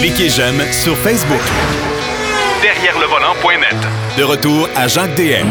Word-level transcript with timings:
Cliquez 0.00 0.28
j'aime 0.28 0.60
sur 0.72 0.96
Facebook. 0.98 1.40
Derrière 2.62 2.98
le 2.98 3.06
volant.net. 3.06 3.76
De 4.18 4.22
retour 4.22 4.68
à 4.76 4.88
Jacques 4.88 5.14
DM. 5.16 5.46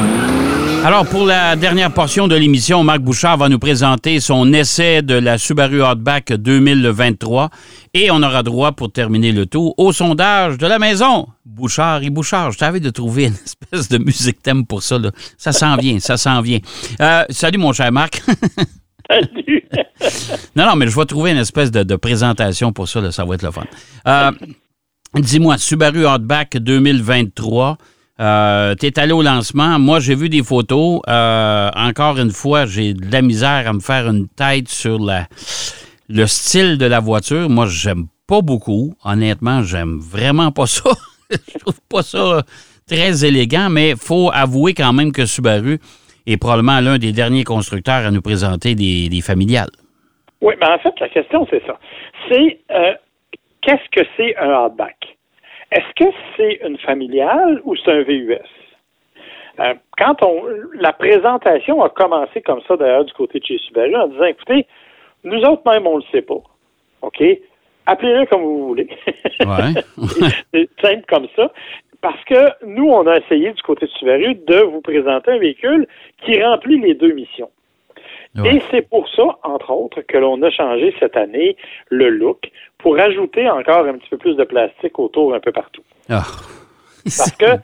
Alors, 0.85 1.05
pour 1.05 1.25
la 1.25 1.55
dernière 1.55 1.93
portion 1.93 2.27
de 2.27 2.35
l'émission, 2.35 2.83
Marc 2.83 2.99
Bouchard 2.99 3.37
va 3.37 3.47
nous 3.47 3.57
présenter 3.57 4.19
son 4.19 4.51
essai 4.51 5.01
de 5.01 5.15
la 5.15 5.37
Subaru 5.37 5.81
Outback 5.81 6.33
2023 6.33 7.49
et 7.93 8.11
on 8.11 8.21
aura 8.21 8.43
droit, 8.43 8.73
pour 8.73 8.91
terminer 8.91 9.31
le 9.31 9.45
tour, 9.45 9.73
au 9.77 9.93
sondage 9.93 10.57
de 10.57 10.67
la 10.67 10.79
maison. 10.79 11.27
Bouchard 11.45 12.03
et 12.03 12.09
Bouchard, 12.09 12.51
je 12.51 12.57
t'avais 12.57 12.81
de 12.81 12.89
trouver 12.89 13.25
une 13.25 13.33
espèce 13.45 13.87
de 13.87 13.97
musique 13.97 14.41
thème 14.43 14.65
pour 14.65 14.83
ça. 14.83 14.99
Là. 14.99 15.11
Ça 15.37 15.53
s'en 15.53 15.77
vient, 15.77 15.99
ça 15.99 16.17
s'en 16.17 16.41
vient. 16.41 16.59
Euh, 16.99 17.23
salut, 17.29 17.57
mon 17.59 17.71
cher 17.71 17.91
Marc. 17.91 18.21
Salut. 19.09 19.63
non, 20.55 20.65
non, 20.65 20.75
mais 20.75 20.87
je 20.87 20.95
vais 20.95 21.05
trouver 21.05 21.31
une 21.31 21.37
espèce 21.37 21.71
de, 21.71 21.83
de 21.83 21.95
présentation 21.95 22.71
pour 22.71 22.87
ça. 22.87 23.01
Là, 23.01 23.11
ça 23.11 23.25
va 23.25 23.35
être 23.35 23.43
le 23.43 23.51
fun. 23.51 23.65
Euh, 24.07 24.31
Dis-moi, 25.15 25.59
Subaru 25.59 26.07
Outback 26.07 26.57
2023. 26.57 27.77
Euh, 28.19 28.73
tu 28.79 28.87
es 28.87 28.99
allé 28.99 29.11
au 29.11 29.21
lancement. 29.21 29.77
Moi, 29.77 29.99
j'ai 29.99 30.15
vu 30.15 30.27
des 30.27 30.41
photos. 30.41 31.01
Euh, 31.07 31.69
encore 31.75 32.17
une 32.17 32.31
fois, 32.31 32.65
j'ai 32.65 32.95
de 32.95 33.11
la 33.11 33.21
misère 33.21 33.67
à 33.67 33.73
me 33.73 33.79
faire 33.79 34.07
une 34.07 34.27
tête 34.27 34.69
sur 34.69 34.99
la, 34.99 35.27
le 36.09 36.25
style 36.25 36.79
de 36.79 36.85
la 36.85 36.99
voiture. 36.99 37.47
Moi, 37.47 37.67
j'aime 37.67 38.07
pas 38.25 38.41
beaucoup. 38.41 38.95
Honnêtement, 39.03 39.61
j'aime 39.61 39.99
vraiment 39.99 40.51
pas 40.51 40.65
ça. 40.65 40.89
Je 41.31 41.59
trouve 41.59 41.79
pas 41.89 42.01
ça 42.01 42.43
très 42.87 43.23
élégant, 43.23 43.69
mais 43.69 43.95
faut 43.95 44.31
avouer 44.33 44.73
quand 44.73 44.93
même 44.93 45.11
que 45.11 45.25
Subaru 45.25 45.79
est 46.25 46.37
probablement 46.37 46.79
l'un 46.79 46.97
des 46.97 47.11
derniers 47.11 47.43
constructeurs 47.43 48.05
à 48.05 48.11
nous 48.11 48.21
présenter 48.21 48.75
des, 48.75 49.09
des 49.09 49.21
familiales. 49.21 49.71
Oui, 50.41 50.53
mais 50.59 50.67
en 50.67 50.77
fait, 50.79 50.93
la 50.99 51.09
question, 51.09 51.47
c'est 51.49 51.65
ça. 51.65 51.79
C'est 52.29 52.59
euh, 52.71 52.93
qu'est-ce 53.61 53.89
que 53.91 54.07
c'est 54.17 54.35
un 54.37 54.49
hardback? 54.49 54.97
Est-ce 55.71 56.05
que 56.05 56.11
c'est 56.37 56.59
une 56.67 56.77
familiale 56.77 57.61
ou 57.63 57.75
c'est 57.75 57.91
un 57.91 58.03
VUS? 58.03 58.37
Euh, 59.59 59.73
quand 59.97 60.21
on 60.23 60.43
la 60.73 60.93
présentation 60.93 61.83
a 61.83 61.89
commencé 61.89 62.41
comme 62.41 62.61
ça 62.67 62.75
d'ailleurs 62.75 63.05
du 63.05 63.13
côté 63.13 63.39
de 63.39 63.45
chez 63.45 63.59
Subaru 63.59 63.95
en 63.95 64.07
disant 64.07 64.25
écoutez, 64.25 64.65
nous 65.23 65.39
autres 65.41 65.61
même 65.69 65.85
on 65.85 65.97
le 65.97 66.03
sait 66.11 66.23
pas. 66.23 66.41
OK? 67.01 67.23
Appelez-le 67.85 68.25
comme 68.25 68.41
vous 68.41 68.67
voulez. 68.67 68.89
Ouais. 69.41 69.81
c'est 70.53 70.69
simple 70.81 71.05
comme 71.07 71.27
ça. 71.35 71.51
Parce 72.03 72.21
que 72.25 72.65
nous, 72.65 72.89
on 72.89 73.07
a 73.07 73.15
essayé 73.15 73.53
du 73.53 73.61
côté 73.61 73.85
de 73.85 73.91
Subaru 73.91 74.35
de 74.35 74.57
vous 74.57 74.81
présenter 74.81 75.31
un 75.31 75.37
véhicule 75.37 75.87
qui 76.25 76.43
remplit 76.43 76.77
les 76.81 76.95
deux 76.95 77.13
missions. 77.13 77.49
Ouais. 78.35 78.57
Et 78.57 78.61
c'est 78.69 78.81
pour 78.81 79.07
ça, 79.07 79.23
entre 79.43 79.71
autres, 79.71 80.01
que 80.01 80.17
l'on 80.17 80.41
a 80.41 80.51
changé 80.51 80.93
cette 80.99 81.15
année 81.15 81.55
le 81.89 82.09
look 82.09 82.51
pour 82.77 82.99
ajouter 82.99 83.49
encore 83.49 83.85
un 83.85 83.93
petit 83.93 84.09
peu 84.09 84.17
plus 84.17 84.35
de 84.35 84.43
plastique 84.43 84.99
autour 84.99 85.33
un 85.33 85.39
peu 85.39 85.53
partout. 85.53 85.83
Ah. 86.09 86.25
Parce 87.05 87.31
que, 87.31 87.55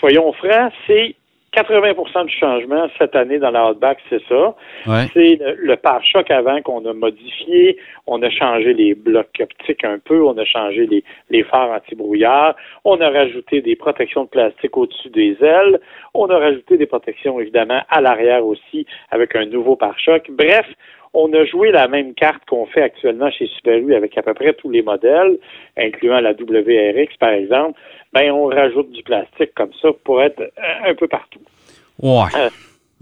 soyons 0.00 0.32
francs, 0.32 0.72
c'est 0.88 1.14
80% 1.54 2.26
du 2.26 2.32
changement 2.32 2.86
cette 2.96 3.16
année 3.16 3.38
dans 3.38 3.50
la 3.50 3.70
Outback, 3.70 3.98
c'est 4.08 4.22
ça. 4.28 4.54
Ouais. 4.86 5.06
C'est 5.12 5.36
le, 5.40 5.54
le 5.56 5.76
pare-choc 5.76 6.30
avant 6.30 6.62
qu'on 6.62 6.84
a 6.86 6.92
modifié. 6.92 7.76
On 8.06 8.22
a 8.22 8.30
changé 8.30 8.72
les 8.72 8.94
blocs 8.94 9.40
optiques 9.40 9.84
un 9.84 9.98
peu. 9.98 10.22
On 10.22 10.38
a 10.38 10.44
changé 10.44 10.86
les, 10.86 11.02
les 11.28 11.42
phares 11.42 11.70
anti-brouillard. 11.70 12.54
On 12.84 13.00
a 13.00 13.10
rajouté 13.10 13.62
des 13.62 13.74
protections 13.74 14.24
de 14.24 14.28
plastique 14.28 14.76
au-dessus 14.76 15.10
des 15.10 15.36
ailes. 15.40 15.80
On 16.14 16.26
a 16.26 16.38
rajouté 16.38 16.76
des 16.76 16.86
protections, 16.86 17.40
évidemment, 17.40 17.82
à 17.88 18.00
l'arrière 18.00 18.46
aussi 18.46 18.86
avec 19.10 19.34
un 19.34 19.46
nouveau 19.46 19.74
pare-choc. 19.74 20.30
Bref, 20.30 20.66
on 21.12 21.32
a 21.32 21.44
joué 21.44 21.72
la 21.72 21.88
même 21.88 22.14
carte 22.14 22.44
qu'on 22.46 22.66
fait 22.66 22.82
actuellement 22.82 23.30
chez 23.30 23.46
Subaru 23.46 23.94
avec 23.94 24.16
à 24.16 24.22
peu 24.22 24.34
près 24.34 24.52
tous 24.54 24.70
les 24.70 24.82
modèles, 24.82 25.38
incluant 25.76 26.20
la 26.20 26.32
WRX, 26.32 27.16
par 27.18 27.30
exemple. 27.30 27.78
Ben, 28.12 28.30
on 28.30 28.46
rajoute 28.46 28.90
du 28.90 29.02
plastique 29.02 29.54
comme 29.54 29.72
ça 29.80 29.88
pour 30.04 30.22
être 30.22 30.52
un 30.84 30.94
peu 30.94 31.08
partout. 31.08 31.40
Ouais. 32.00 32.28
Euh, 32.36 32.48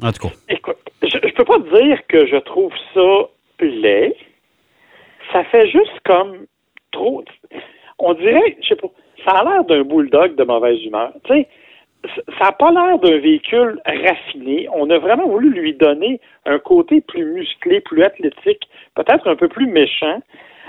En 0.03 0.13
tout 0.13 0.29
cas. 0.29 0.35
Écoute, 0.49 0.79
je, 1.03 1.19
je 1.23 1.35
peux 1.35 1.45
pas 1.45 1.59
dire 1.59 1.99
que 2.09 2.27
je 2.27 2.37
trouve 2.37 2.73
ça 2.95 3.29
laid. 3.61 4.15
Ça 5.33 5.45
fait 5.45 5.69
juste 5.69 6.01
comme 6.05 6.47
trop. 6.93 7.25
On 7.99 8.15
dirait, 8.15 8.57
je 8.63 8.69
sais 8.69 8.77
pas, 8.77 8.89
ça 9.25 9.33
a 9.33 9.45
l'air 9.45 9.65
d'un 9.65 9.83
bulldog 9.83 10.37
de 10.37 10.45
mauvaise 10.45 10.83
humeur. 10.85 11.13
Tu 11.25 11.35
sais, 11.35 11.49
ça 12.39 12.45
n'a 12.45 12.53
pas 12.53 12.71
l'air 12.71 12.99
d'un 12.99 13.19
véhicule 13.19 13.81
raffiné. 13.85 14.69
On 14.75 14.89
a 14.91 14.99
vraiment 14.99 15.29
voulu 15.29 15.51
lui 15.51 15.75
donner 15.75 16.21
un 16.47 16.59
côté 16.59 17.01
plus 17.01 17.25
musclé, 17.25 17.81
plus 17.81 18.03
athlétique, 18.03 18.69
peut-être 18.95 19.27
un 19.29 19.37
peu 19.37 19.49
plus 19.49 19.67
méchant. 19.67 20.21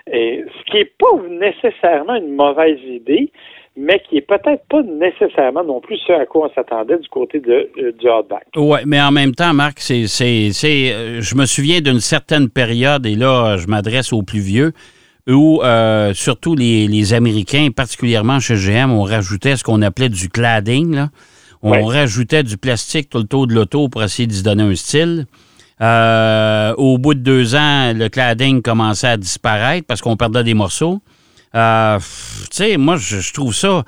Ce 0.07 0.71
qui 0.71 0.77
n'est 0.77 0.91
pas 0.97 1.21
nécessairement 1.29 2.15
une 2.15 2.35
mauvaise 2.35 2.79
idée, 2.83 3.31
mais 3.79 4.01
qui 4.09 4.17
est 4.17 4.21
peut-être 4.21 4.63
pas 4.69 4.81
nécessairement 4.81 5.63
non 5.63 5.79
plus 5.79 5.97
ce 6.05 6.11
à 6.13 6.25
quoi 6.25 6.47
on 6.49 6.53
s'attendait 6.53 6.97
du 6.97 7.07
côté 7.07 7.39
de, 7.39 7.69
euh, 7.77 7.91
du 7.93 8.09
hardback. 8.09 8.47
Oui, 8.57 8.79
mais 8.85 8.99
en 8.99 9.11
même 9.11 9.33
temps, 9.33 9.53
Marc, 9.53 9.79
c'est, 9.79 10.07
c'est, 10.07 10.49
c'est, 10.51 10.91
euh, 10.91 11.21
je 11.21 11.35
me 11.35 11.45
souviens 11.45 11.79
d'une 11.79 12.01
certaine 12.01 12.49
période, 12.49 13.05
et 13.05 13.15
là, 13.15 13.55
je 13.57 13.67
m'adresse 13.67 14.11
aux 14.11 14.23
plus 14.23 14.41
vieux, 14.41 14.71
où 15.27 15.61
euh, 15.63 16.13
surtout 16.13 16.55
les, 16.55 16.87
les 16.87 17.13
Américains, 17.13 17.69
particulièrement 17.75 18.39
chez 18.39 18.55
GM, 18.55 18.91
on 18.91 19.03
rajoutait 19.03 19.55
ce 19.57 19.63
qu'on 19.63 19.81
appelait 19.81 20.09
du 20.09 20.29
cladding. 20.29 20.95
Là. 20.95 21.09
On 21.61 21.71
Ouais. 21.71 21.83
rajoutait 21.83 22.43
du 22.43 22.57
plastique 22.57 23.09
tout 23.09 23.17
le 23.19 23.25
tour 23.25 23.45
de 23.47 23.53
l'auto 23.53 23.89
pour 23.89 24.01
essayer 24.01 24.27
d'y 24.27 24.41
donner 24.43 24.63
un 24.63 24.75
style. 24.75 25.25
Euh, 25.81 26.73
au 26.77 26.97
bout 26.97 27.13
de 27.13 27.19
deux 27.19 27.55
ans, 27.55 27.93
le 27.93 28.07
cladding 28.09 28.61
commençait 28.61 29.07
à 29.07 29.17
disparaître 29.17 29.85
parce 29.87 30.01
qu'on 30.01 30.17
perdait 30.17 30.43
des 30.43 30.53
morceaux. 30.53 31.01
Euh, 31.55 31.97
tu 31.99 32.47
sais, 32.51 32.77
moi, 32.77 32.97
je, 32.97 33.19
je 33.19 33.33
trouve 33.33 33.53
ça. 33.53 33.83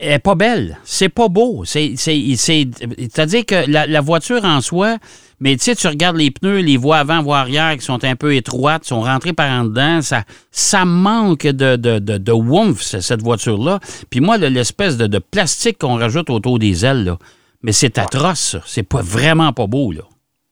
Elle 0.00 0.12
est 0.12 0.18
pas 0.18 0.34
belle. 0.34 0.78
C'est 0.84 1.08
pas 1.08 1.28
beau. 1.28 1.62
C'est, 1.64 1.94
c'est, 1.96 2.20
c'est, 2.36 2.66
c'est-à-dire 2.98 3.46
que 3.46 3.70
la, 3.70 3.86
la 3.86 4.00
voiture 4.00 4.44
en 4.44 4.60
soi, 4.60 4.98
mais 5.42 5.56
tu 5.56 5.64
sais, 5.64 5.74
tu 5.74 5.86
regardes 5.88 6.16
les 6.16 6.30
pneus, 6.30 6.60
les 6.60 6.76
voies 6.76 6.98
avant, 6.98 7.20
voies 7.22 7.38
arrière 7.38 7.72
qui 7.74 7.80
sont 7.82 8.04
un 8.04 8.14
peu 8.16 8.34
étroites, 8.34 8.84
sont 8.84 9.00
rentrées 9.00 9.32
par 9.32 9.50
en 9.50 9.64
dedans, 9.64 10.00
ça, 10.00 10.22
ça 10.52 10.84
manque 10.84 11.42
de, 11.42 11.76
de, 11.76 11.98
de, 11.98 12.16
de 12.18 12.32
woomph, 12.32 12.80
c- 12.80 13.00
cette 13.00 13.22
voiture-là. 13.22 13.80
Puis 14.10 14.20
moi, 14.20 14.38
le- 14.38 14.48
l'espèce 14.48 14.96
de, 14.96 15.06
de 15.06 15.18
plastique 15.18 15.78
qu'on 15.78 15.96
rajoute 15.96 16.30
autour 16.30 16.58
des 16.58 16.86
ailes, 16.86 17.04
là, 17.04 17.18
mais 17.62 17.72
c'est 17.72 17.98
atroce, 17.98 18.52
ça. 18.52 18.60
C'est 18.64 18.88
pas 18.88 19.02
vraiment 19.02 19.52
pas 19.52 19.66
beau, 19.66 19.90
là. 19.92 20.02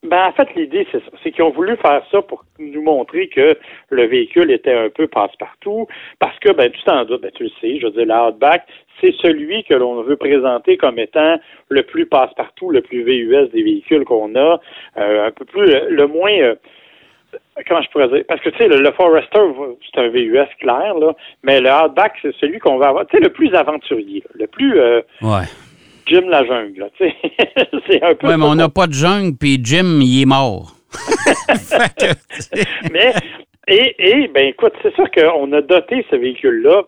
Ben, 0.08 0.28
en 0.28 0.32
fait, 0.32 0.48
l'idée, 0.56 0.86
c'est 0.90 0.98
ça. 0.98 1.10
C'est 1.22 1.30
qu'ils 1.30 1.44
ont 1.44 1.50
voulu 1.52 1.76
faire 1.76 2.02
ça 2.10 2.22
pour 2.22 2.44
nous 2.58 2.82
montrer 2.82 3.28
que 3.28 3.58
le 3.90 4.06
véhicule 4.06 4.50
était 4.50 4.72
un 4.72 4.88
peu 4.88 5.06
passe-partout. 5.06 5.86
Parce 6.18 6.38
que, 6.38 6.52
ben, 6.52 6.72
tu 6.72 6.82
t'en 6.84 7.04
doutes, 7.04 7.20
ben, 7.20 7.30
tu 7.34 7.44
le 7.44 7.50
sais, 7.60 7.78
je 7.78 7.84
veux 7.86 7.92
dire, 7.92 8.06
la 8.06 8.28
Outback, 8.28 8.66
c'est 9.00 9.14
celui 9.20 9.64
que 9.64 9.74
l'on 9.74 10.02
veut 10.02 10.16
présenter 10.16 10.76
comme 10.76 10.98
étant 10.98 11.36
le 11.68 11.82
plus 11.82 12.06
passe-partout, 12.06 12.70
le 12.70 12.82
plus 12.82 13.02
VUS 13.02 13.48
des 13.52 13.62
véhicules 13.62 14.04
qu'on 14.04 14.34
a. 14.34 14.60
Euh, 14.98 15.26
un 15.26 15.30
peu 15.30 15.44
plus, 15.44 15.66
le 15.88 16.06
moins, 16.06 16.32
euh, 16.32 16.54
comment 17.66 17.82
je 17.82 17.90
pourrais 17.90 18.08
dire? 18.08 18.24
Parce 18.28 18.40
que, 18.40 18.50
tu 18.50 18.58
sais, 18.58 18.68
le, 18.68 18.80
le 18.80 18.92
Forester, 18.92 19.40
c'est 19.92 20.00
un 20.00 20.08
VUS 20.08 20.48
clair, 20.60 20.94
là. 20.98 21.14
Mais 21.42 21.60
le 21.60 21.70
Outback, 21.70 22.14
c'est 22.22 22.34
celui 22.36 22.58
qu'on 22.58 22.78
va 22.78 22.88
avoir, 22.88 23.06
tu 23.06 23.16
sais, 23.16 23.22
le 23.22 23.30
plus 23.30 23.54
aventurier, 23.54 24.22
là, 24.28 24.30
le 24.40 24.46
plus, 24.46 24.78
euh, 24.78 25.00
Ouais. 25.22 25.46
Jim 26.06 26.24
la 26.28 26.44
jungle, 26.44 26.80
là, 26.80 26.88
tu 26.96 27.04
sais. 27.04 27.14
c'est 27.88 28.02
un 28.02 28.14
peu 28.14 28.26
Ouais, 28.26 28.36
mais 28.36 28.44
on 28.44 28.56
n'a 28.56 28.68
pas 28.68 28.86
de 28.86 28.92
jungle, 28.92 29.36
puis 29.38 29.60
Jim, 29.62 30.00
il 30.02 30.22
est 30.22 30.26
mort. 30.26 30.74
Mais, 32.92 33.12
et, 33.68 33.94
et, 33.98 34.28
ben 34.28 34.48
écoute, 34.48 34.72
c'est 34.82 34.92
sûr 34.94 35.08
qu'on 35.12 35.52
a 35.52 35.62
doté 35.62 36.04
ce 36.10 36.16
véhicule-là, 36.16 36.82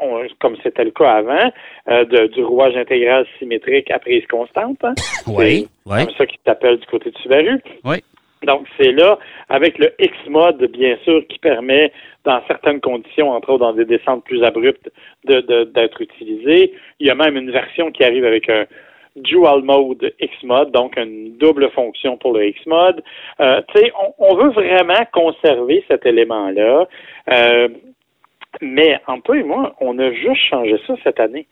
on- 0.00 0.26
comme 0.40 0.56
c'était 0.62 0.84
le 0.84 0.90
cas 0.90 1.12
avant, 1.12 1.50
euh, 1.88 2.04
de- 2.04 2.26
du 2.28 2.42
rouage 2.44 2.76
intégral 2.76 3.26
symétrique 3.38 3.90
à 3.90 3.98
prise 3.98 4.26
constante. 4.26 4.78
hein. 4.84 4.94
Oui, 5.26 5.66
C'est 5.86 5.92
oui. 5.92 6.04
comme 6.06 6.14
ça 6.14 6.26
qu'il 6.26 6.38
t'appelle 6.44 6.78
du 6.78 6.86
côté 6.86 7.10
de 7.10 7.18
Subaru. 7.18 7.60
Oui. 7.84 7.96
Donc, 8.44 8.66
c'est 8.78 8.92
là, 8.92 9.18
avec 9.48 9.78
le 9.78 9.92
X-Mode, 9.98 10.64
bien 10.70 10.96
sûr, 11.02 11.26
qui 11.28 11.38
permet, 11.40 11.90
dans 12.24 12.40
certaines 12.46 12.80
conditions, 12.80 13.30
entre 13.30 13.50
autres 13.50 13.60
dans 13.64 13.72
des 13.72 13.84
descentes 13.84 14.22
plus 14.24 14.44
abruptes, 14.44 14.90
de- 15.24 15.40
de- 15.40 15.64
d'être 15.64 16.00
utilisé. 16.00 16.72
Il 17.00 17.06
y 17.08 17.10
a 17.10 17.16
même 17.16 17.36
une 17.36 17.50
version 17.50 17.90
qui 17.90 18.04
arrive 18.04 18.24
avec 18.24 18.48
un 18.48 18.64
dual 19.16 19.62
mode 19.62 20.12
X-Mode, 20.20 20.70
donc 20.70 20.96
une 20.96 21.36
double 21.38 21.68
fonction 21.70 22.16
pour 22.16 22.32
le 22.32 22.46
X-Mode. 22.46 23.02
Euh, 23.40 23.60
tu 23.74 23.80
sais, 23.80 23.92
on, 24.00 24.14
on 24.30 24.36
veut 24.36 24.50
vraiment 24.50 25.04
conserver 25.12 25.82
cet 25.88 26.06
élément-là. 26.06 26.86
Euh, 27.32 27.68
mais 28.60 29.00
toi 29.24 29.36
et 29.36 29.42
moi, 29.42 29.74
on 29.80 29.98
a 29.98 30.12
juste 30.12 30.42
changé 30.50 30.80
ça 30.86 30.94
cette 31.04 31.20
année. 31.20 31.46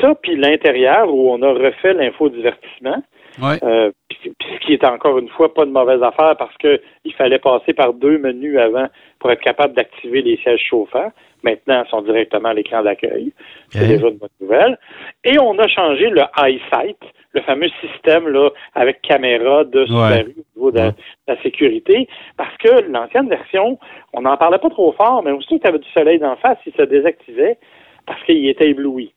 Ça, 0.00 0.14
puis 0.20 0.36
l'intérieur 0.36 1.12
où 1.12 1.30
on 1.30 1.42
a 1.42 1.52
refait 1.52 1.94
l'infodivertissement. 1.94 3.02
Oui. 3.40 3.54
Euh, 3.62 3.92
puis, 4.08 4.34
puis 4.38 4.48
ce 4.54 4.66
qui 4.66 4.72
est 4.72 4.84
encore 4.84 5.18
une 5.18 5.28
fois 5.28 5.54
pas 5.54 5.64
de 5.64 5.70
mauvaise 5.70 6.02
affaire 6.02 6.36
parce 6.36 6.56
que 6.58 6.80
il 7.04 7.14
fallait 7.14 7.38
passer 7.38 7.72
par 7.72 7.92
deux 7.92 8.18
menus 8.18 8.58
avant 8.58 8.88
pour 9.20 9.30
être 9.30 9.40
capable 9.40 9.74
d'activer 9.74 10.22
les 10.22 10.36
sièges 10.38 10.64
chauffants. 10.68 11.12
maintenant 11.44 11.84
sont 11.88 12.02
directement 12.02 12.48
à 12.48 12.54
l'écran 12.54 12.82
d'accueil. 12.82 13.32
C'est 13.70 13.86
déjà 13.86 14.08
une 14.08 14.16
bonne 14.16 14.28
nouvelle. 14.40 14.78
Et 15.24 15.38
on 15.38 15.56
a 15.58 15.68
changé 15.68 16.10
le 16.10 16.22
EyeSight, 16.36 16.98
le 17.32 17.40
fameux 17.42 17.68
système 17.80 18.28
là, 18.28 18.50
avec 18.74 19.02
caméra 19.02 19.62
de 19.64 19.86
Subaru 19.86 20.34
au 20.38 20.47
niveau 20.58 20.70
de, 20.70 20.92
la 21.26 21.42
sécurité, 21.42 22.08
parce 22.36 22.56
que 22.58 22.82
l'ancienne 22.90 23.28
version, 23.28 23.78
on 24.12 24.22
n'en 24.22 24.36
parlait 24.36 24.58
pas 24.58 24.70
trop 24.70 24.92
fort, 24.92 25.22
mais 25.22 25.30
aussitôt 25.30 25.56
que 25.58 25.62
tu 25.62 25.68
avais 25.68 25.78
du 25.78 25.90
soleil 25.90 26.18
d'en 26.18 26.36
face, 26.36 26.58
il 26.66 26.72
se 26.72 26.82
désactivait 26.82 27.58
parce 28.06 28.22
qu'il 28.24 28.48
était 28.48 28.70
ébloui. 28.70 29.12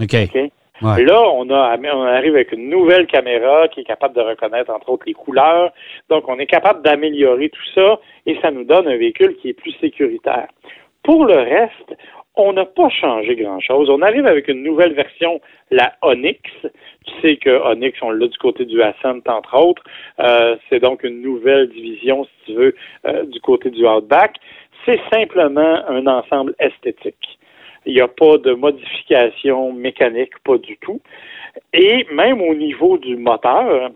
OK? 0.00 0.14
Ouais. 0.82 1.04
Là, 1.04 1.22
on, 1.34 1.48
a, 1.50 1.76
on 1.78 2.02
arrive 2.02 2.34
avec 2.34 2.50
une 2.52 2.68
nouvelle 2.68 3.06
caméra 3.06 3.68
qui 3.68 3.80
est 3.80 3.84
capable 3.84 4.16
de 4.16 4.20
reconnaître, 4.20 4.72
entre 4.72 4.88
autres, 4.88 5.04
les 5.06 5.12
couleurs. 5.12 5.72
Donc, 6.08 6.28
on 6.28 6.38
est 6.40 6.46
capable 6.46 6.82
d'améliorer 6.82 7.50
tout 7.50 7.64
ça 7.74 8.00
et 8.26 8.36
ça 8.42 8.50
nous 8.50 8.64
donne 8.64 8.88
un 8.88 8.96
véhicule 8.96 9.36
qui 9.36 9.50
est 9.50 9.52
plus 9.54 9.72
sécuritaire. 9.80 10.48
Pour 11.04 11.24
le 11.24 11.36
reste, 11.36 11.96
on 12.34 12.52
n'a 12.54 12.64
pas 12.64 12.88
changé 12.88 13.36
grand-chose. 13.36 13.90
On 13.90 14.00
arrive 14.00 14.26
avec 14.26 14.48
une 14.48 14.62
nouvelle 14.62 14.94
version, 14.94 15.40
la 15.70 15.92
Onyx. 16.02 16.40
Tu 17.04 17.12
sais 17.20 17.36
que 17.36 17.50
Onyx, 17.50 17.98
on 18.02 18.10
l'a 18.10 18.26
du 18.26 18.38
côté 18.38 18.64
du 18.64 18.82
Ascent, 18.82 19.20
entre 19.26 19.58
autres. 19.58 19.82
Euh, 20.18 20.56
c'est 20.68 20.80
donc 20.80 21.02
une 21.02 21.20
nouvelle 21.20 21.68
division, 21.68 22.24
si 22.24 22.30
tu 22.46 22.54
veux, 22.54 22.74
euh, 23.06 23.24
du 23.24 23.40
côté 23.40 23.70
du 23.70 23.86
Outback. 23.86 24.36
C'est 24.86 25.00
simplement 25.12 25.86
un 25.88 26.06
ensemble 26.06 26.54
esthétique. 26.58 27.38
Il 27.84 27.94
n'y 27.94 28.00
a 28.00 28.08
pas 28.08 28.38
de 28.38 28.54
modification 28.54 29.72
mécanique, 29.72 30.32
pas 30.44 30.56
du 30.58 30.76
tout. 30.78 31.00
Et 31.74 32.06
même 32.12 32.40
au 32.40 32.54
niveau 32.54 32.96
du 32.96 33.16
moteur, 33.16 33.90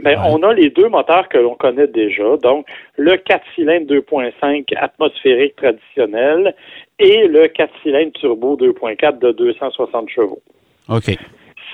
ben, 0.00 0.18
Ouais. 0.18 0.26
on 0.30 0.42
a 0.42 0.54
les 0.54 0.70
deux 0.70 0.88
moteurs 0.88 1.28
que 1.28 1.38
l'on 1.38 1.54
connaît 1.54 1.86
déjà. 1.86 2.36
Donc, 2.42 2.66
le 2.96 3.16
4 3.16 3.42
cylindres 3.54 3.86
2.5 3.86 4.64
atmosphérique 4.76 5.56
traditionnel 5.56 6.54
et 6.98 7.26
le 7.26 7.48
4 7.48 7.72
cylindres 7.82 8.12
turbo 8.12 8.56
2.4 8.56 9.18
de 9.18 9.32
260 9.32 10.08
chevaux. 10.08 10.40
OK. 10.88 11.16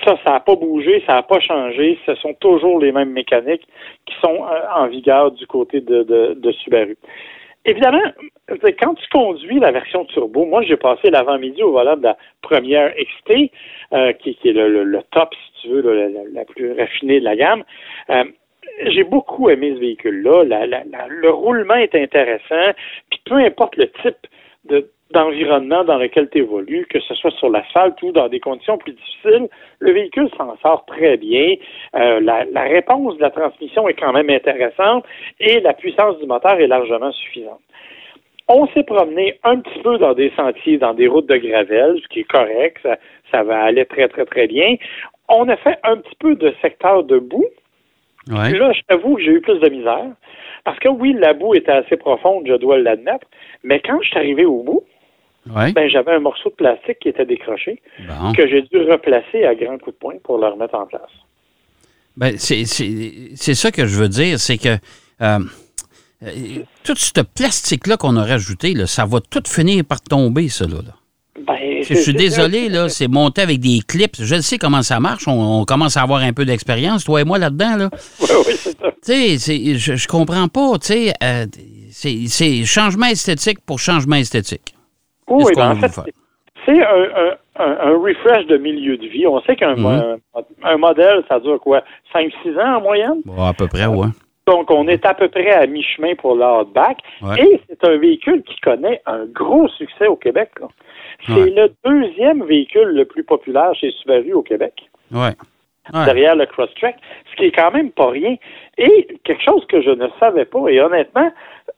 Ça, 0.03 0.17
ça 0.25 0.31
n'a 0.31 0.39
pas 0.41 0.55
bougé, 0.55 1.01
ça 1.07 1.13
n'a 1.13 1.23
pas 1.23 1.39
changé. 1.39 1.97
Ce 2.05 2.15
sont 2.15 2.33
toujours 2.39 2.79
les 2.79 2.91
mêmes 2.91 3.11
mécaniques 3.11 3.65
qui 4.05 4.13
sont 4.21 4.43
euh, 4.43 4.61
en 4.75 4.87
vigueur 4.87 5.31
du 5.31 5.47
côté 5.47 5.79
de, 5.81 6.03
de, 6.03 6.33
de 6.37 6.51
Subaru. 6.51 6.97
Évidemment, 7.65 8.01
quand 8.79 8.93
tu 8.93 9.07
conduis 9.11 9.59
la 9.59 9.71
version 9.71 10.05
turbo, 10.05 10.45
moi 10.45 10.61
j'ai 10.61 10.77
passé 10.77 11.09
l'avant-midi 11.09 11.63
au 11.63 11.71
volant 11.71 11.97
de 11.97 12.03
la 12.03 12.17
première 12.41 12.93
XT, 12.95 13.51
euh, 13.93 14.13
qui, 14.13 14.35
qui 14.35 14.49
est 14.49 14.53
le, 14.53 14.69
le- 14.69 14.83
le 14.83 15.01
top, 15.11 15.33
si 15.33 15.61
tu 15.61 15.69
veux, 15.69 15.81
la- 15.81 16.23
la 16.31 16.45
plus 16.45 16.73
raffinée 16.73 17.19
de 17.19 17.25
la 17.25 17.35
gamme. 17.35 17.63
Euh, 18.11 18.23
j'ai 18.87 19.03
beaucoup 19.03 19.49
aimé 19.49 19.73
ce 19.75 19.79
véhicule-là. 19.79 20.43
La- 20.43 20.67
la- 20.67 20.83
la- 20.83 21.07
le 21.07 21.29
roulement 21.31 21.75
est 21.75 21.95
intéressant. 21.95 22.73
Puis 23.09 23.19
peu 23.25 23.35
importe 23.35 23.77
le 23.77 23.89
type 24.03 24.27
de, 24.65 24.89
d'environnement 25.11 25.83
dans 25.83 25.97
lequel 25.97 26.29
tu 26.29 26.39
évolues, 26.39 26.85
que 26.89 26.99
ce 26.99 27.13
soit 27.13 27.31
sur 27.31 27.49
l'asphalte 27.49 28.01
ou 28.01 28.11
dans 28.11 28.27
des 28.27 28.39
conditions 28.39 28.77
plus 28.77 28.93
difficiles, 28.93 29.47
le 29.79 29.91
véhicule 29.91 30.29
s'en 30.37 30.57
sort 30.57 30.85
très 30.85 31.17
bien. 31.17 31.55
Euh, 31.95 32.19
la, 32.19 32.45
la 32.45 32.63
réponse 32.63 33.15
de 33.17 33.21
la 33.21 33.29
transmission 33.29 33.87
est 33.87 33.93
quand 33.93 34.13
même 34.13 34.29
intéressante 34.29 35.05
et 35.39 35.59
la 35.59 35.73
puissance 35.73 36.17
du 36.19 36.25
moteur 36.25 36.59
est 36.59 36.67
largement 36.67 37.11
suffisante. 37.11 37.61
On 38.47 38.67
s'est 38.67 38.83
promené 38.83 39.39
un 39.43 39.59
petit 39.59 39.79
peu 39.79 39.97
dans 39.97 40.13
des 40.13 40.31
sentiers, 40.35 40.77
dans 40.77 40.93
des 40.93 41.07
routes 41.07 41.27
de 41.27 41.37
gravel, 41.37 41.99
ce 42.01 42.07
qui 42.09 42.19
est 42.21 42.31
correct, 42.31 42.77
ça, 42.83 42.97
ça 43.31 43.43
va 43.43 43.63
aller 43.63 43.85
très, 43.85 44.07
très, 44.07 44.25
très 44.25 44.47
bien. 44.47 44.75
On 45.29 45.49
a 45.49 45.57
fait 45.57 45.77
un 45.83 45.97
petit 45.97 46.15
peu 46.19 46.35
de 46.35 46.53
secteur 46.61 47.03
de 47.03 47.17
boue. 47.17 47.47
Ouais. 48.27 48.51
Là, 48.57 48.71
je 48.71 48.81
t'avoue 48.87 49.15
que 49.15 49.23
j'ai 49.23 49.31
eu 49.31 49.41
plus 49.41 49.59
de 49.59 49.69
misère. 49.69 50.11
Parce 50.63 50.79
que 50.79 50.89
oui, 50.89 51.13
la 51.13 51.33
boue 51.33 51.53
était 51.53 51.71
assez 51.71 51.97
profonde, 51.97 52.45
je 52.47 52.55
dois 52.55 52.79
l'admettre. 52.79 53.27
Mais 53.63 53.79
quand 53.79 53.99
je 54.01 54.09
suis 54.09 54.17
arrivé 54.17 54.45
au 54.45 54.63
bout, 54.63 54.83
Ouais. 55.53 55.71
ben, 55.73 55.87
j'avais 55.89 56.11
un 56.13 56.19
morceau 56.19 56.49
de 56.49 56.55
plastique 56.55 56.99
qui 57.01 57.09
était 57.09 57.25
décroché, 57.25 57.81
Bon. 58.07 58.33
que 58.33 58.47
j'ai 58.47 58.61
dû 58.63 58.79
replacer 58.89 59.43
à 59.45 59.53
grands 59.55 59.77
coups 59.77 59.95
de 59.95 59.99
poing 59.99 60.15
pour 60.23 60.37
le 60.39 60.47
remettre 60.47 60.75
en 60.75 60.85
place. 60.87 61.01
Ben, 62.17 62.35
c'est 62.37 62.65
ça 63.53 63.71
que 63.71 63.85
je 63.85 63.95
veux 63.99 64.09
dire, 64.09 64.39
c'est 64.39 64.57
que 64.57 64.69
euh, 65.21 65.39
euh, 66.23 66.29
tout 66.83 66.95
ce 66.95 67.11
plastique-là 67.21 67.97
qu'on 67.97 68.15
a 68.15 68.23
rajouté, 68.23 68.73
là, 68.73 68.87
ça 68.87 69.05
va 69.05 69.19
tout 69.19 69.43
finir 69.45 69.83
par 69.83 70.01
tomber, 70.01 70.47
ça, 70.49 70.65
là. 70.65 70.77
Ben, 71.45 71.83
Je 71.83 71.93
suis 71.95 72.13
désolé, 72.13 72.69
là, 72.69 72.87
c'est 72.89 73.09
monté 73.09 73.41
avec 73.41 73.59
des 73.59 73.79
clips. 73.85 74.15
Je 74.19 74.39
sais 74.41 74.57
comment 74.57 74.81
ça 74.81 74.99
marche. 75.01 75.27
On, 75.27 75.59
on 75.61 75.65
commence 75.65 75.97
à 75.97 76.01
avoir 76.01 76.21
un 76.21 76.31
peu 76.33 76.45
d'expérience, 76.45 77.03
toi 77.03 77.21
et 77.21 77.23
moi, 77.25 77.37
là-dedans. 77.37 77.75
Là. 77.75 77.89
Oui, 78.21 78.27
oui, 78.47 78.53
c'est 78.57 78.77
ça. 78.79 78.91
Tu 79.05 79.37
sais, 79.37 79.77
je, 79.77 79.95
je 79.95 80.07
comprends 80.07 80.47
pas. 80.47 80.79
Tu 80.79 80.87
sais, 80.87 81.13
euh, 81.21 81.45
c'est 81.91 82.63
changement 82.65 83.07
esthétique 83.07 83.59
pour 83.65 83.79
changement 83.79 84.15
esthétique. 84.15 84.74
Oui, 85.29 85.43
ben, 85.55 85.71
qu'on 85.71 85.77
en 85.77 85.81
fait, 85.81 86.01
c'est 86.65 86.83
un, 86.83 87.35
un, 87.57 87.77
un, 87.79 87.97
refresh 87.97 88.45
de 88.47 88.57
milieu 88.57 88.97
de 88.97 89.07
vie. 89.07 89.27
On 89.27 89.39
sait 89.41 89.55
qu'un 89.55 89.75
Mhm. 89.75 89.85
un, 89.85 90.17
un 90.63 90.77
modèle, 90.77 91.23
ça 91.27 91.39
dure 91.39 91.59
quoi? 91.59 91.83
5-6 92.13 92.57
ans 92.59 92.77
en 92.77 92.81
moyenne? 92.81 93.21
Bon, 93.25 93.43
à 93.45 93.53
peu 93.53 93.67
près, 93.67 93.85
ouais. 93.85 94.07
Donc, 94.47 94.69
on 94.69 94.87
est 94.87 95.03
à 95.05 95.15
peu 95.15 95.27
près 95.27 95.51
à 95.51 95.65
mi-chemin 95.65 96.13
pour 96.15 96.35
le 96.35 96.43
Outback. 96.45 96.97
Ouais. 97.23 97.41
Et 97.43 97.61
c'est 97.67 97.83
un 97.87 97.97
véhicule 97.97 98.43
qui 98.43 98.59
connaît 98.61 99.01
un 99.07 99.25
gros 99.25 99.67
succès 99.69 100.05
au 100.07 100.15
Québec. 100.15 100.51
C'est 101.25 101.33
Ouais. 101.33 101.49
le 101.49 101.71
deuxième 101.83 102.43
véhicule 102.43 102.89
le 102.89 103.05
plus 103.05 103.23
populaire 103.23 103.73
chez 103.73 103.89
Subaru 103.91 104.33
au 104.33 104.43
Québec, 104.43 104.73
Ouais. 105.11 105.31
Ouais. 105.93 106.05
derrière 106.05 106.35
le 106.35 106.45
Crosstrek, 106.45 106.95
ce 107.31 107.35
qui 107.37 107.45
est 107.45 107.51
quand 107.51 107.71
même 107.71 107.91
pas 107.91 108.09
rien. 108.09 108.35
Et 108.77 109.07
quelque 109.23 109.43
chose 109.43 109.65
que 109.67 109.81
je 109.81 109.89
ne 109.91 110.07
savais 110.19 110.45
pas, 110.45 110.67
et 110.69 110.79
honnêtement, 110.81 111.31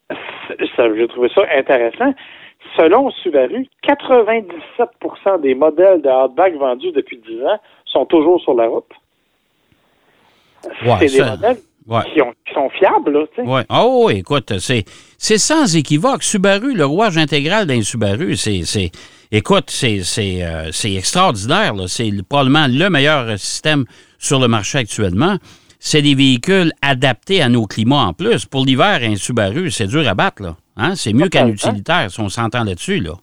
j'ai 0.09 1.07
trouvé 1.07 1.29
ça 1.33 1.41
intéressant. 1.55 2.13
Selon 2.75 3.09
Subaru, 3.23 3.65
97% 3.87 5.41
des 5.41 5.55
modèles 5.55 6.01
de 6.01 6.09
Outback 6.09 6.55
vendus 6.55 6.91
depuis 6.91 7.17
10 7.27 7.41
ans 7.43 7.59
sont 7.85 8.05
toujours 8.05 8.39
sur 8.41 8.53
la 8.53 8.67
route. 8.67 8.85
Ouais, 10.85 11.07
c'est 11.07 11.17
des 11.23 11.29
modèles 11.29 11.57
Ouais. 11.87 12.01
qui, 12.13 12.21
ont- 12.21 12.33
qui 12.45 12.53
sont 12.53 12.69
fiables, 12.71 13.13
là. 13.13 13.43
Ouais. 13.45 13.63
Oh, 13.69 14.03
oui, 14.07 14.17
écoute, 14.17 14.59
c'est, 14.59 14.83
c'est 15.17 15.37
sans 15.37 15.73
équivoque. 15.77 16.21
Subaru, 16.21 16.73
le 16.73 16.85
rouage 16.85 17.17
intégral 17.17 17.65
d'un 17.65 17.81
Subaru, 17.81 18.35
c'est, 18.35 18.63
c'est, 18.65 18.91
écoute, 19.31 19.69
c'est, 19.69 20.01
c'est, 20.03 20.43
euh, 20.43 20.69
c'est 20.73 20.93
extraordinaire. 20.95 21.73
là. 21.75 21.87
C'est 21.87 22.09
le- 22.09 22.23
probablement 22.23 22.67
le 22.67 22.89
meilleur 22.89 23.39
système 23.39 23.85
sur 24.19 24.39
le 24.39 24.49
marché 24.49 24.79
actuellement. 24.79 25.37
C'est 25.79 26.01
des 26.01 26.15
véhicules 26.15 26.71
adaptés 26.81 27.41
à 27.41 27.49
nos 27.49 27.65
climats 27.65 28.07
en 28.07 28.13
plus. 28.13 28.45
Pour 28.45 28.65
l'hiver, 28.65 28.99
un 29.03 29.15
Subaru, 29.15 29.69
c'est 29.69 29.87
dur 29.87 30.07
à 30.07 30.13
battre. 30.13 30.41
Là. 30.41 30.55
Hein? 30.75 30.95
C'est 30.95 31.13
mieux 31.13 31.29
qu'un 31.29 31.47
utilitaire, 31.47 32.09
si 32.09 32.19
on 32.19 32.29
s'entend 32.29 32.63
là-dessus. 32.63 32.99
Là. 32.99 33.13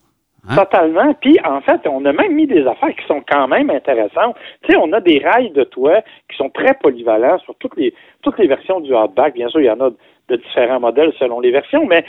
Hein? 0.49 0.57
Totalement. 0.57 1.15
Puis, 1.15 1.39
en 1.45 1.61
fait, 1.63 1.81
on 1.87 2.05
a 2.05 2.13
même 2.13 2.35
mis 2.35 2.47
des 2.47 2.67
affaires 2.67 2.95
qui 2.95 3.07
sont 3.07 3.23
quand 3.29 3.49
même 3.49 3.71
intéressantes. 3.71 4.37
Tu 4.63 4.73
sais, 4.73 4.79
on 4.79 4.93
a 4.93 5.01
des 5.01 5.19
rails 5.19 5.51
de 5.51 5.65
toit 5.65 6.03
qui 6.31 6.37
sont 6.37 6.51
très 6.51 6.75
polyvalents 6.75 7.39
sur 7.41 7.55
toutes 7.57 7.77
les, 7.77 7.95
toutes 8.23 8.39
les 8.39 8.47
versions 8.47 8.81
du 8.81 8.95
Outback. 8.95 9.35
Bien 9.35 9.49
sûr, 9.49 9.61
il 9.61 9.67
y 9.67 9.71
en 9.71 9.81
a 9.81 9.91
de 10.29 10.37
différents 10.37 10.81
modèles 10.81 11.13
selon 11.19 11.41
les 11.41 11.51
versions, 11.51 11.85
mais 11.87 12.05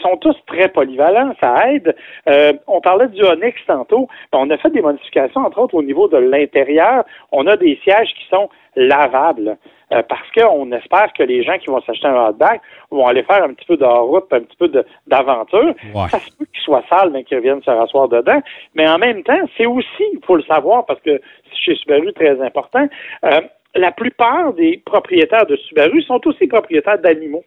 sont 0.00 0.16
tous 0.18 0.36
très 0.46 0.68
polyvalents. 0.68 1.32
Ça 1.40 1.72
aide. 1.72 1.96
Euh, 2.28 2.52
on 2.66 2.80
parlait 2.80 3.08
du 3.08 3.22
Onyx 3.24 3.56
tantôt. 3.66 4.08
Ben, 4.32 4.38
on 4.40 4.50
a 4.50 4.56
fait 4.58 4.70
des 4.70 4.82
modifications, 4.82 5.40
entre 5.40 5.58
autres, 5.58 5.74
au 5.74 5.82
niveau 5.82 6.08
de 6.08 6.18
l'intérieur. 6.18 7.04
On 7.32 7.46
a 7.46 7.56
des 7.56 7.78
sièges 7.82 8.12
qui 8.14 8.28
sont 8.30 8.48
lavables. 8.76 9.56
Euh, 9.92 10.02
parce 10.08 10.28
qu'on 10.32 10.72
espère 10.72 11.12
que 11.12 11.22
les 11.22 11.44
gens 11.44 11.58
qui 11.58 11.68
vont 11.68 11.80
s'acheter 11.82 12.08
un 12.08 12.28
Outback 12.28 12.60
vont 12.90 13.06
aller 13.06 13.22
faire 13.22 13.44
un 13.44 13.54
petit 13.54 13.66
peu 13.66 13.76
de 13.76 13.84
route, 13.84 14.26
un 14.32 14.40
petit 14.40 14.56
peu 14.56 14.68
d'aventure. 15.06 15.74
Ouais. 15.94 16.08
Ça 16.08 16.18
se 16.18 16.30
peut 16.36 16.46
qu'ils 16.52 16.62
soient 16.62 16.82
sales, 16.88 17.10
mais 17.10 17.22
qu'ils 17.22 17.36
reviennent 17.36 17.62
se 17.62 17.70
rasseoir 17.70 18.08
dedans. 18.08 18.40
Mais 18.74 18.88
en 18.88 18.98
même 18.98 19.22
temps, 19.22 19.40
c'est 19.56 19.66
aussi, 19.66 20.04
il 20.12 20.20
faut 20.26 20.36
le 20.36 20.42
savoir, 20.42 20.86
parce 20.86 21.00
que 21.00 21.20
c'est 21.50 21.56
chez 21.56 21.74
Subaru 21.76 22.12
très 22.12 22.40
important, 22.40 22.88
euh, 23.24 23.40
la 23.76 23.92
plupart 23.92 24.52
des 24.54 24.82
propriétaires 24.84 25.46
de 25.46 25.56
Subaru 25.56 26.02
sont 26.02 26.20
aussi 26.26 26.46
propriétaires 26.46 26.98
d'animaux, 26.98 27.44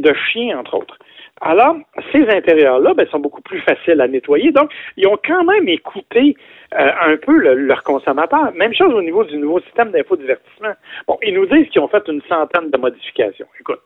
de 0.00 0.14
chiens, 0.14 0.58
entre 0.58 0.78
autres. 0.78 0.98
Alors, 1.46 1.76
ces 2.10 2.26
intérieurs-là 2.26 2.94
ben, 2.94 3.06
sont 3.08 3.18
beaucoup 3.20 3.42
plus 3.42 3.60
faciles 3.60 4.00
à 4.00 4.08
nettoyer. 4.08 4.50
Donc, 4.50 4.70
ils 4.96 5.06
ont 5.06 5.18
quand 5.22 5.44
même 5.44 5.68
écouté 5.68 6.34
euh, 6.72 6.90
un 7.02 7.16
peu 7.18 7.36
le- 7.36 7.54
leurs 7.54 7.82
consommateurs. 7.82 8.50
Même 8.54 8.72
chose 8.74 8.94
au 8.94 9.02
niveau 9.02 9.24
du 9.24 9.36
nouveau 9.36 9.60
système 9.60 9.90
d'infodivertissement. 9.90 10.72
Bon, 11.06 11.18
ils 11.22 11.34
nous 11.34 11.44
disent 11.44 11.68
qu'ils 11.68 11.82
ont 11.82 11.88
fait 11.88 12.02
une 12.08 12.22
centaine 12.22 12.70
de 12.70 12.78
modifications. 12.78 13.46
Écoute, 13.60 13.82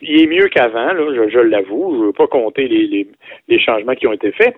il 0.00 0.22
est 0.22 0.26
mieux 0.26 0.48
qu'avant, 0.48 0.88
je, 0.96 1.28
je 1.28 1.38
l'avoue. 1.40 1.94
Je 1.96 2.00
ne 2.00 2.06
veux 2.06 2.12
pas 2.14 2.26
compter 2.26 2.66
les, 2.68 2.86
les, 2.86 3.06
les 3.48 3.60
changements 3.60 3.94
qui 3.94 4.06
ont 4.06 4.14
été 4.14 4.32
faits. 4.32 4.56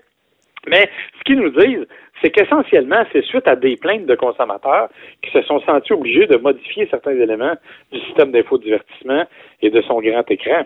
Mais 0.69 0.89
ce 1.19 1.25
qu'ils 1.25 1.41
nous 1.41 1.51
disent, 1.51 1.87
c'est 2.23 2.31
qu'essentiellement, 2.31 3.05
c'est 3.13 3.25
suite 3.25 3.49
à 3.49 3.57
des 3.57 3.77
plaintes 3.77 4.07
de 4.07 4.15
consommateurs 4.15 4.89
qui 5.23 5.33
se 5.33 5.43
sont 5.43 5.61
sentis 5.63 5.93
obligés 5.93 6.27
de 6.29 6.37
modifier 6.37 6.87
certains 6.91 7.13
éléments 7.19 7.55
du 7.91 7.99
système 8.01 8.31
d'infodivertissement 8.31 9.25
et 9.63 9.71
de 9.71 9.81
son 9.83 10.01
grand 10.01 10.31
écran. 10.31 10.65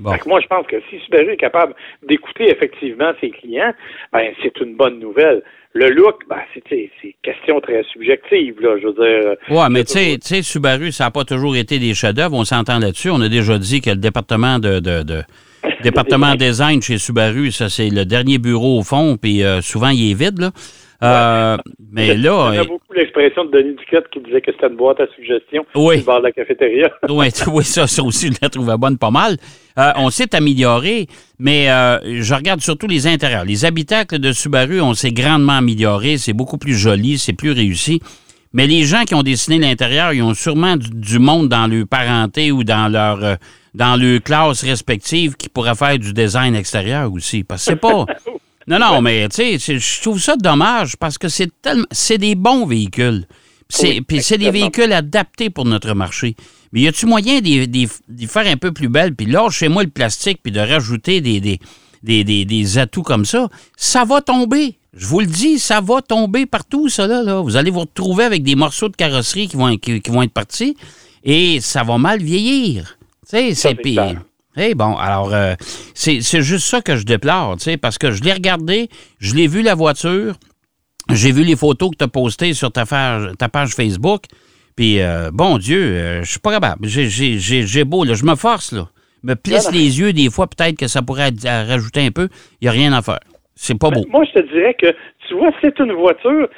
Bon. 0.00 0.12
Fait 0.12 0.18
que 0.18 0.28
moi, 0.28 0.40
je 0.40 0.46
pense 0.46 0.66
que 0.66 0.76
si 0.90 0.98
Subaru 1.00 1.32
est 1.32 1.36
capable 1.36 1.74
d'écouter 2.02 2.50
effectivement 2.50 3.12
ses 3.20 3.30
clients, 3.30 3.72
ben, 4.12 4.32
c'est 4.42 4.58
une 4.60 4.74
bonne 4.74 4.98
nouvelle. 4.98 5.42
Le 5.72 5.90
look, 5.90 6.22
ben, 6.28 6.40
c'est, 6.68 6.90
question 7.22 7.60
très 7.60 7.82
subjective, 7.84 8.60
là, 8.60 8.76
je 8.80 8.86
veux 8.88 8.92
dire. 8.92 9.36
Ouais, 9.50 9.68
mais 9.70 9.84
tu 9.84 9.92
c'est 9.92 10.12
sais, 10.12 10.18
tu 10.18 10.26
sais, 10.26 10.42
Subaru, 10.42 10.92
ça 10.92 11.04
n'a 11.04 11.10
pas 11.10 11.24
toujours 11.24 11.56
été 11.56 11.78
des 11.78 11.94
chefs-d'œuvre. 11.94 12.36
On 12.36 12.44
s'entend 12.44 12.78
là-dessus. 12.78 13.10
On 13.10 13.20
a 13.20 13.28
déjà 13.28 13.58
dit 13.58 13.80
que 13.80 13.90
le 13.90 13.96
département 13.96 14.58
de, 14.58 14.80
de, 14.80 15.02
de, 15.02 15.22
département 15.82 16.34
design 16.36 16.82
chez 16.82 16.98
Subaru, 16.98 17.50
ça, 17.52 17.68
c'est 17.68 17.90
le 17.90 18.04
dernier 18.04 18.38
bureau 18.38 18.78
au 18.78 18.82
fond, 18.82 19.16
puis 19.20 19.42
euh, 19.42 19.60
souvent, 19.60 19.90
il 19.90 20.10
est 20.10 20.14
vide, 20.14 20.38
là. 20.38 20.50
Euh, 21.02 21.56
mais 21.92 22.14
là. 22.14 22.50
Il 22.52 22.56
y 22.56 22.58
a 22.58 22.64
beaucoup 22.64 22.92
l'expression 22.94 23.44
de 23.44 23.50
Denis 23.50 23.74
Duquette 23.76 24.08
qui 24.10 24.20
disait 24.20 24.40
que 24.40 24.52
c'était 24.52 24.68
une 24.68 24.76
boîte 24.76 25.00
à 25.00 25.06
suggestions 25.14 25.66
Oui. 25.74 25.98
le 25.98 26.02
bord 26.02 26.18
de 26.18 26.24
la 26.24 26.32
cafétéria. 26.32 26.88
Oui, 27.10 27.26
oui, 27.52 27.64
ça, 27.64 27.86
ça 27.86 28.02
aussi, 28.02 28.28
je 28.28 28.38
la 28.40 28.48
trouvais 28.48 28.76
bonne 28.78 28.96
pas 28.96 29.10
mal. 29.10 29.36
Euh, 29.78 29.90
on 29.96 30.08
s'est 30.10 30.34
amélioré, 30.34 31.06
mais 31.38 31.70
euh, 31.70 31.98
je 32.22 32.34
regarde 32.34 32.60
surtout 32.60 32.86
les 32.86 33.06
intérieurs. 33.06 33.44
Les 33.44 33.64
habitacles 33.64 34.18
de 34.18 34.32
Subaru, 34.32 34.80
on 34.80 34.94
s'est 34.94 35.12
grandement 35.12 35.54
amélioré. 35.58 36.16
C'est 36.16 36.32
beaucoup 36.32 36.58
plus 36.58 36.74
joli, 36.74 37.18
c'est 37.18 37.34
plus 37.34 37.52
réussi. 37.52 38.00
Mais 38.54 38.66
les 38.66 38.84
gens 38.84 39.02
qui 39.04 39.14
ont 39.14 39.22
dessiné 39.22 39.58
l'intérieur, 39.58 40.12
ils 40.14 40.22
ont 40.22 40.32
sûrement 40.32 40.76
du, 40.78 40.88
du 40.90 41.18
monde 41.18 41.48
dans 41.50 41.66
leur 41.66 41.86
parenté 41.86 42.50
ou 42.52 42.64
dans 42.64 42.88
leur 42.90 43.22
euh, 43.22 43.34
dans 43.74 43.96
leur 44.00 44.22
classe 44.22 44.62
respective 44.62 45.34
qui 45.36 45.48
pourrait 45.50 45.74
faire 45.74 45.98
du 45.98 46.12
design 46.14 46.54
extérieur 46.54 47.12
aussi. 47.12 47.44
Parce 47.44 47.64
que 47.66 47.72
c'est 47.72 47.76
pas. 47.76 48.06
Non, 48.66 48.78
non, 48.78 49.02
mais 49.02 49.28
tu 49.28 49.58
sais, 49.58 49.78
je 49.78 50.00
trouve 50.00 50.18
ça 50.18 50.36
dommage 50.36 50.96
parce 50.96 51.18
que 51.18 51.28
c'est 51.28 51.50
tellement. 51.60 51.84
C'est 51.90 52.16
des 52.16 52.34
bons 52.34 52.64
véhicules. 52.64 53.26
C'est- 53.68 53.88
Oui, 53.88 54.00
Puis 54.00 54.22
c'est 54.22 54.38
des 54.38 54.46
véhicules 54.50 54.90
adaptés 54.94 55.50
pour 55.50 55.66
notre 55.66 55.92
marché. 55.92 56.34
Mais 56.72 56.80
y 56.80 56.88
a-tu 56.88 57.04
moyen 57.04 57.40
d'y 57.42 57.86
faire 58.26 58.46
un 58.46 58.56
peu 58.56 58.72
plus 58.72 58.88
belle? 58.88 59.14
Puis 59.14 59.26
là, 59.26 59.50
chez 59.50 59.68
moi, 59.68 59.82
le 59.82 59.90
plastique, 59.90 60.38
puis 60.42 60.50
de 60.50 60.60
rajouter 60.60 61.20
des, 61.20 61.40
des, 61.40 61.60
des, 62.02 62.24
des- 62.24 62.46
des 62.46 62.78
atouts 62.78 63.02
comme 63.02 63.26
ça, 63.26 63.50
ça 63.76 64.06
va 64.06 64.22
tomber. 64.22 64.78
Je 64.96 65.06
vous 65.06 65.20
le 65.20 65.26
dis, 65.26 65.58
ça 65.58 65.80
va 65.80 66.00
tomber 66.02 66.46
partout, 66.46 66.88
ça, 66.88 67.06
là. 67.06 67.22
là. 67.22 67.40
Vous 67.40 67.56
allez 67.56 67.70
vous 67.70 67.80
retrouver 67.80 68.24
avec 68.24 68.42
des 68.42 68.54
morceaux 68.54 68.88
de 68.88 68.96
carrosserie 68.96 69.48
qui 69.48 69.56
vont, 69.56 69.76
qui, 69.76 70.00
qui 70.00 70.10
vont 70.10 70.22
être 70.22 70.32
partis 70.32 70.76
et 71.24 71.60
ça 71.60 71.82
va 71.82 71.98
mal 71.98 72.22
vieillir. 72.22 72.96
Tu 73.28 73.30
sais, 73.36 73.54
Ça, 73.54 73.68
c'est 73.70 73.74
clair. 73.94 74.22
Eh 74.56 74.74
bon, 74.76 74.96
alors, 74.96 75.34
euh, 75.34 75.54
c'est 75.94 76.20
juste 76.20 76.66
ça 76.68 76.80
que 76.80 76.96
je 76.96 77.02
déplore, 77.04 77.56
tu 77.56 77.64
sais, 77.64 77.76
parce 77.76 77.98
que 77.98 78.12
je 78.12 78.22
l'ai 78.22 78.32
regardé, 78.32 78.88
je 79.18 79.34
l'ai 79.34 79.48
vu 79.48 79.62
la 79.62 79.74
voiture, 79.74 80.36
j'ai 81.10 81.32
vu 81.32 81.42
les 81.42 81.56
photos 81.56 81.90
que 81.90 81.96
tu 81.96 82.04
as 82.04 82.08
postées 82.08 82.54
sur 82.54 82.70
ta 82.70 82.86
page, 82.86 83.32
ta 83.36 83.48
page 83.48 83.70
Facebook, 83.74 84.26
puis 84.76 85.00
euh, 85.00 85.30
bon 85.32 85.58
Dieu, 85.58 85.80
euh, 85.80 86.22
je 86.22 86.30
suis 86.30 86.38
pas 86.38 86.52
capable. 86.52 86.86
J'ai- 86.86 87.84
beau, 87.84 88.04
là, 88.04 88.14
je 88.14 88.24
me 88.24 88.36
force, 88.36 88.70
là. 88.70 88.88
me 89.24 89.34
plisse 89.34 89.72
les 89.72 89.98
yeux 89.98 90.12
des 90.12 90.30
fois, 90.30 90.46
peut-être 90.46 90.76
que 90.76 90.86
ça 90.86 91.02
pourrait 91.02 91.32
rajouter 91.44 92.06
un 92.06 92.12
peu. 92.12 92.28
Il 92.60 92.66
n'y 92.66 92.68
a 92.68 92.72
rien 92.72 92.92
à 92.92 93.02
faire. 93.02 93.18
C'est 93.54 93.78
pas 93.78 93.90
beau. 93.90 94.02
Ben, 94.02 94.10
moi, 94.10 94.24
je 94.24 94.32
te 94.40 94.46
dirais 94.52 94.74
que, 94.74 94.86
tu 95.28 95.34
vois, 95.34 95.50
c'est 95.62 95.78
une 95.78 95.92
voiture. 95.92 96.48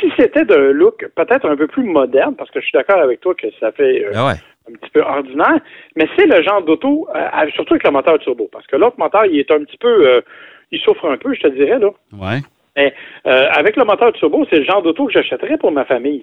Si 0.00 0.10
c'était 0.18 0.44
d'un 0.44 0.72
look 0.72 1.06
peut-être 1.14 1.48
un 1.48 1.56
peu 1.56 1.66
plus 1.66 1.84
moderne, 1.84 2.34
parce 2.36 2.50
que 2.50 2.60
je 2.60 2.66
suis 2.66 2.76
d'accord 2.76 2.98
avec 3.00 3.20
toi 3.20 3.34
que 3.34 3.46
ça 3.60 3.70
fait 3.72 4.04
euh, 4.04 4.10
Ah 4.14 4.26
ouais. 4.26 4.34
un 4.68 4.72
petit 4.76 4.90
peu 4.90 5.00
ordinaire, 5.00 5.60
mais 5.94 6.08
c'est 6.16 6.26
le 6.26 6.42
genre 6.42 6.62
d'auto, 6.62 7.06
euh, 7.14 7.50
surtout 7.54 7.74
avec 7.74 7.84
le 7.84 7.90
moteur 7.92 8.18
turbo, 8.18 8.48
parce 8.52 8.66
que 8.66 8.76
l'autre 8.76 8.96
moteur, 8.98 9.24
il 9.26 9.38
est 9.38 9.50
un 9.52 9.62
petit 9.64 9.76
peu, 9.78 10.08
euh, 10.08 10.20
il 10.72 10.80
souffre 10.80 11.08
un 11.08 11.16
peu, 11.16 11.32
je 11.34 11.40
te 11.42 11.48
dirais, 11.48 11.78
là. 11.78 11.88
Ouais. 12.12 12.40
Mais 12.76 12.92
avec 13.24 13.76
le 13.76 13.84
moteur 13.84 14.12
turbo, 14.12 14.44
c'est 14.50 14.58
le 14.58 14.64
genre 14.64 14.82
d'auto 14.82 15.06
que 15.06 15.12
j'achèterais 15.12 15.56
pour 15.56 15.72
ma 15.72 15.84
famille. 15.86 16.22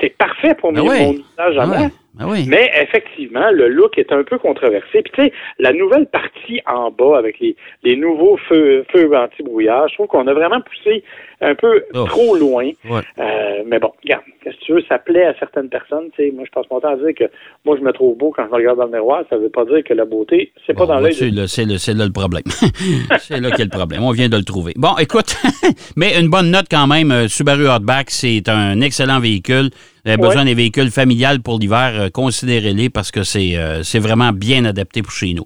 C'est 0.00 0.16
parfait 0.16 0.54
pour 0.54 0.72
mes- 0.72 0.80
oui. 0.80 0.88
mon 0.88 1.12
usage 1.12 1.58
à 1.58 1.62
Ah 1.62 1.66
moi. 1.66 1.76
Ah 2.18 2.26
oui. 2.28 2.44
Mais 2.46 2.70
effectivement, 2.82 3.50
le 3.50 3.68
look 3.68 3.96
est 3.96 4.12
un 4.12 4.22
peu 4.22 4.38
controversé. 4.38 5.02
Puis 5.02 5.12
tu 5.14 5.22
sais, 5.24 5.32
la 5.58 5.72
nouvelle 5.72 6.06
partie 6.06 6.60
en 6.66 6.90
bas 6.90 7.16
avec 7.16 7.40
les, 7.40 7.56
les 7.84 7.96
nouveaux 7.96 8.36
feux, 8.48 8.84
feux 8.92 9.16
anti-brouillard, 9.16 9.88
je 9.88 9.94
trouve 9.94 10.08
qu'on 10.08 10.26
a 10.26 10.34
vraiment 10.34 10.60
poussé 10.60 11.02
un 11.40 11.54
peu 11.54 11.82
Oh. 11.94 12.04
trop 12.04 12.36
loin. 12.36 12.70
Ouais. 12.88 13.00
Euh, 13.18 13.62
mais 13.66 13.78
bon, 13.78 13.90
regarde, 14.04 14.22
que 14.44 14.50
tu 14.64 14.72
veux, 14.74 14.82
ça 14.88 14.98
plaît 14.98 15.24
à 15.24 15.34
certaines 15.38 15.68
personnes. 15.70 16.10
Tu 16.14 16.24
sais, 16.26 16.30
moi, 16.32 16.44
je 16.46 16.50
passe 16.52 16.66
mon 16.70 16.80
temps 16.80 16.90
à 16.92 16.96
dire 16.96 17.14
que 17.16 17.24
moi, 17.64 17.76
je 17.78 17.82
me 17.82 17.92
trouve 17.92 18.16
beau 18.16 18.30
quand 18.36 18.44
je 18.44 18.50
me 18.50 18.56
regarde 18.56 18.78
dans 18.78 18.84
le 18.86 18.92
miroir. 18.92 19.24
Ça 19.30 19.36
veut 19.38 19.48
pas 19.48 19.64
dire 19.64 19.82
que 19.82 19.94
la 19.94 20.04
beauté, 20.04 20.52
c'est 20.66 20.74
pas 20.74 20.86
dans 20.86 21.00
l'œil. 21.00 21.12
vois-tu, 21.14 21.30
de- 21.32 21.40
là, 21.40 21.48
c'est, 21.48 21.64
le- 21.64 21.78
c'est 21.78 21.94
là 21.94 22.04
le 22.04 22.12
problème. 22.12 22.42
c'est 23.18 23.40
là 23.40 23.50
qu'est 23.50 23.64
le 23.64 23.70
problème. 23.70 24.02
On 24.04 24.10
vient 24.12 24.28
de 24.28 24.36
le 24.36 24.44
trouver. 24.44 24.72
Bon, 24.76 24.96
écoute, 25.00 25.34
mais 25.96 26.20
une 26.20 26.28
bonne 26.28 26.50
note 26.50 26.66
quand 26.70 26.86
même. 26.86 27.10
euh, 27.10 27.26
Subaru 27.28 27.68
Outback, 27.68 28.10
c'est 28.10 28.48
un 28.48 28.80
excellent 28.82 29.18
véhicule. 29.18 29.70
Vous 30.04 30.10
avez 30.10 30.20
Ouais. 30.20 30.28
besoin 30.28 30.44
des 30.44 30.54
véhicules 30.54 30.90
familiales 30.90 31.40
pour 31.42 31.58
l'hiver, 31.60 31.92
euh, 31.94 32.08
considérez-les 32.10 32.90
parce 32.90 33.12
que 33.12 33.22
c'est, 33.22 33.56
euh, 33.56 33.82
c'est 33.84 34.00
vraiment 34.00 34.32
bien 34.32 34.64
adapté 34.64 35.00
pour 35.00 35.12
chez 35.12 35.32
nous. 35.32 35.44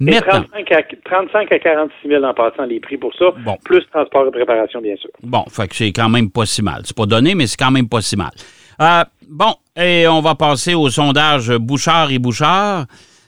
Maintenant, 0.00 0.44
35 0.50 0.72
à, 0.72 0.82
35 1.04 1.52
à 1.52 1.58
46 1.58 2.08
000 2.08 2.24
en 2.24 2.32
passant 2.32 2.64
les 2.64 2.80
prix 2.80 2.96
pour 2.96 3.12
ça, 3.18 3.26
Bon. 3.44 3.56
plus 3.64 3.84
transport 3.92 4.26
et 4.26 4.30
préparation, 4.30 4.80
bien 4.80 4.96
sûr. 4.96 5.10
bon, 5.22 5.44
fait 5.50 5.68
que 5.68 5.76
c'est 5.76 5.92
quand 5.92 6.08
même 6.08 6.30
pas 6.30 6.46
si 6.46 6.62
mal. 6.62 6.82
C'est 6.84 6.96
pas 6.96 7.04
donné, 7.04 7.34
mais 7.34 7.46
c'est 7.46 7.58
quand 7.58 7.70
même 7.70 7.88
pas 7.88 8.00
si 8.00 8.16
mal. 8.16 8.30
Euh, 8.80 9.04
bon, 9.28 9.52
et 9.76 10.08
on 10.08 10.20
va 10.22 10.34
passer 10.34 10.74
au 10.74 10.88
sondage 10.88 11.50
Bouchard 11.58 12.10
et 12.10 12.18
Bouchard. 12.18 12.86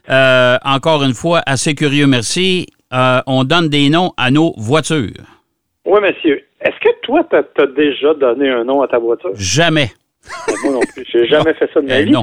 Encore 0.09 1.03
une 1.05 1.15
fois, 1.15 1.43
assez 1.47 1.75
curieux, 1.75 2.07
merci. 2.07 2.67
On 2.91 3.45
donne 3.45 3.69
des 3.69 3.91
noms 3.91 4.13
à 4.17 4.31
nos 4.31 4.55
voitures. 4.57 5.13
Oui, 5.85 6.01
monsieur. 6.01 6.43
Est-ce 6.63 6.79
que 6.81 6.95
toi, 7.03 7.23
tu 7.31 7.37
as, 7.37 7.67
déjà 7.67 8.15
donné 8.15 8.49
un 8.51 8.65
nom 8.65 8.83
à 8.83 8.89
ta 8.89 8.99
voiture? 8.99 9.31
Jamais. 9.35 9.91
Moi 10.65 10.73
non 10.73 10.81
plus. 10.95 11.05
J'ai 11.11 11.27
jamais 11.27 11.55
fait 11.55 11.69
ça 11.73 11.81
de 11.81 11.87
ma 11.87 11.99
Eh, 12.01 12.05
vie. 12.05 12.13
non. 12.13 12.23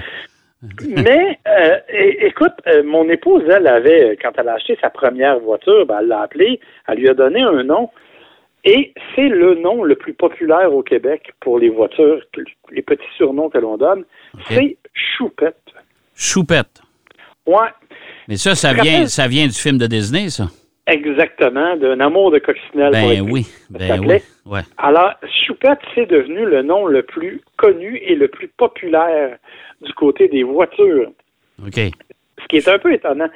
Mais, 0.87 1.37
euh, 1.47 1.77
écoute, 2.21 2.53
euh, 2.65 2.81
mon 2.83 3.07
épouse, 3.09 3.43
elle 3.47 3.67
avait, 3.67 4.17
quand 4.21 4.31
elle 4.37 4.49
a 4.49 4.53
acheté 4.55 4.75
sa 4.81 4.89
première 4.89 5.39
voiture, 5.39 5.85
ben, 5.85 5.99
elle 6.01 6.07
l'a 6.07 6.21
appelée, 6.21 6.59
elle 6.87 6.97
lui 6.97 7.09
a 7.09 7.13
donné 7.13 7.41
un 7.41 7.63
nom. 7.63 7.89
Et 8.63 8.91
c'est 9.15 9.29
le 9.29 9.55
nom 9.55 9.83
le 9.83 9.95
plus 9.95 10.13
populaire 10.13 10.73
au 10.73 10.81
Québec 10.81 11.31
pour 11.39 11.59
les 11.59 11.69
voitures, 11.69 12.21
les 12.71 12.81
petits 12.81 13.03
surnoms 13.15 13.49
que 13.49 13.59
l'on 13.59 13.77
donne. 13.77 14.03
C'est 14.49 14.77
Choupette. 14.93 15.61
Choupette. 16.15 16.81
Ouais, 17.45 17.69
Mais 18.27 18.35
ça, 18.35 18.55
ça 18.55 18.73
vient, 18.73 19.05
ça 19.05 19.27
vient 19.27 19.45
du 19.45 19.53
film 19.53 19.77
de 19.77 19.85
Disney, 19.87 20.29
ça? 20.29 20.47
Exactement, 20.87 21.75
d'un 21.75 21.99
amour 21.99 22.31
de 22.31 22.39
coccinelle. 22.39 22.91
Ben 22.91 23.11
être 23.11 23.21
oui. 23.21 23.45
Ben 23.69 23.99
oui. 23.99 24.17
Ouais. 24.45 24.61
Alors, 24.77 25.13
Choupette, 25.45 25.79
c'est 25.93 26.07
devenu 26.07 26.45
le 26.45 26.63
nom 26.63 26.87
le 26.87 27.03
plus 27.03 27.41
connu 27.57 27.97
et 27.97 28.15
le 28.15 28.27
plus 28.27 28.47
populaire 28.47 29.37
du 29.81 29.93
côté 29.93 30.27
des 30.27 30.43
voitures. 30.43 31.11
OK. 31.65 31.75
ce 31.75 32.47
qui 32.49 32.57
est 32.57 32.67
un 32.67 32.79
peu 32.79 32.93
étonnant. 32.93 33.29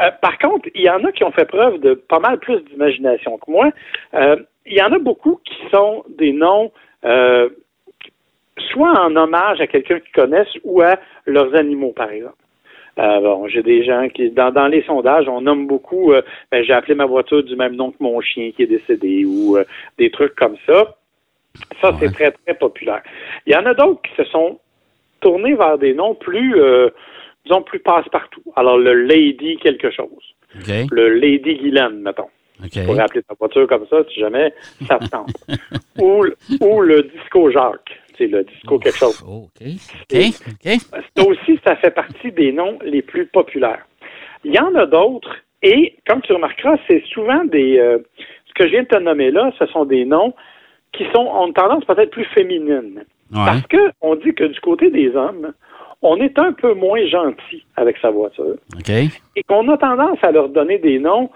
Euh, 0.00 0.10
par 0.20 0.38
contre, 0.38 0.68
il 0.74 0.82
y 0.82 0.90
en 0.90 1.04
a 1.04 1.12
qui 1.12 1.24
ont 1.24 1.32
fait 1.32 1.44
preuve 1.44 1.78
de 1.80 1.94
pas 1.94 2.18
mal 2.18 2.38
plus 2.38 2.60
d'imagination 2.64 3.38
que 3.38 3.50
moi. 3.50 3.70
Euh, 4.14 4.36
il 4.64 4.76
y 4.76 4.82
en 4.82 4.92
a 4.92 4.98
beaucoup 4.98 5.40
qui 5.44 5.54
sont 5.70 6.04
des 6.18 6.32
noms 6.32 6.72
euh, 7.04 7.48
soit 8.72 8.98
en 9.00 9.14
hommage 9.16 9.60
à 9.60 9.66
quelqu'un 9.66 10.00
qu'ils 10.00 10.12
connaissent 10.12 10.56
ou 10.64 10.80
à 10.80 10.96
leurs 11.26 11.54
animaux, 11.54 11.92
par 11.92 12.10
exemple. 12.10 12.36
Euh, 12.98 13.20
bon, 13.20 13.46
j'ai 13.48 13.62
des 13.62 13.84
gens 13.84 14.08
qui, 14.08 14.30
dans, 14.30 14.50
dans 14.50 14.68
les 14.68 14.82
sondages, 14.84 15.28
on 15.28 15.42
nomme 15.42 15.66
beaucoup, 15.66 16.12
euh, 16.12 16.22
ben, 16.50 16.64
j'ai 16.64 16.72
appelé 16.72 16.94
ma 16.94 17.04
voiture 17.04 17.42
du 17.42 17.54
même 17.54 17.76
nom 17.76 17.90
que 17.90 17.96
mon 18.00 18.20
chien 18.22 18.52
qui 18.56 18.62
est 18.62 18.66
décédé 18.66 19.24
ou 19.26 19.56
euh, 19.58 19.64
des 19.98 20.10
trucs 20.10 20.34
comme 20.34 20.56
ça. 20.66 20.96
Ça, 21.80 21.90
Ouais. 21.90 21.96
c'est 22.00 22.12
très, 22.12 22.30
très 22.32 22.54
populaire. 22.54 23.02
Il 23.46 23.52
y 23.52 23.56
en 23.56 23.66
a 23.66 23.74
d'autres 23.74 24.00
qui 24.02 24.14
se 24.16 24.24
sont 24.30 24.58
tournés 25.20 25.54
vers 25.54 25.76
des 25.78 25.94
noms 25.94 26.14
plus, 26.14 26.58
euh, 26.60 26.88
disons, 27.44 27.62
plus 27.62 27.80
passe-partout. 27.80 28.42
Alors, 28.56 28.78
le 28.78 28.92
Lady 28.94 29.56
quelque 29.58 29.90
chose. 29.90 30.34
OK. 30.54 30.72
Le 30.90 31.08
Lady 31.18 31.54
Guylaine, 31.56 32.00
mettons. 32.00 32.28
Tu 32.72 32.80
OK. 32.80 32.86
pourrais 32.86 33.00
appeler 33.02 33.22
ta 33.22 33.34
voiture 33.38 33.66
comme 33.66 33.86
ça 33.88 34.02
si 34.10 34.20
jamais 34.20 34.54
ça 34.86 34.98
te 34.98 35.08
tente. 35.10 35.28
ou, 35.98 36.22
le- 36.22 36.36
ou 36.62 36.80
le 36.80 37.02
Disco 37.02 37.50
Jacques. 37.50 38.00
C'est 38.18 38.26
le 38.26 38.44
Disco 38.44 38.78
quelque 38.78 38.96
chose. 38.98 39.22
Oh, 39.26 39.48
OK. 39.48 39.66
OK. 40.10 40.18
OK. 40.48 40.72
Ça 41.16 41.26
aussi, 41.26 41.60
ça 41.64 41.76
fait 41.76 41.90
partie 41.90 42.32
des 42.32 42.52
noms 42.52 42.78
les 42.84 43.02
plus 43.02 43.26
populaires. 43.26 43.86
Il 44.44 44.54
y 44.54 44.58
en 44.58 44.74
a 44.74 44.86
d'autres, 44.86 45.36
et 45.62 45.96
comme 46.06 46.20
tu 46.22 46.32
remarqueras, 46.32 46.76
c'est 46.86 47.02
souvent 47.12 47.44
des. 47.44 47.78
euh, 47.78 47.98
ce 48.46 48.54
que 48.54 48.64
je 48.66 48.72
viens 48.72 48.82
de 48.82 48.88
te 48.88 48.98
nommer 48.98 49.30
là, 49.30 49.50
ce 49.58 49.66
sont 49.66 49.84
des 49.84 50.04
noms 50.04 50.32
qui 50.92 51.04
sont 51.14 51.26
ont 51.26 51.46
une 51.48 51.52
tendance 51.52 51.84
peut-être 51.84 52.10
plus 52.10 52.24
féminine. 52.26 53.04
Ouais. 53.32 53.44
Parce 53.44 53.66
que 53.66 53.90
on 54.00 54.14
dit 54.14 54.32
que 54.34 54.44
du 54.44 54.60
côté 54.60 54.90
des 54.90 55.14
hommes, 55.14 55.52
on 56.02 56.16
est 56.20 56.38
un 56.38 56.52
peu 56.52 56.74
moins 56.74 57.04
gentil 57.06 57.64
avec 57.76 57.96
sa 57.98 58.10
voiture 58.10 58.56
OK. 58.78 58.88
et 58.90 59.42
qu'on 59.48 59.68
a 59.68 59.76
tendance 59.76 60.18
à 60.22 60.30
leur 60.30 60.48
donner 60.48 60.78
des 60.78 60.98
noms 60.98 61.28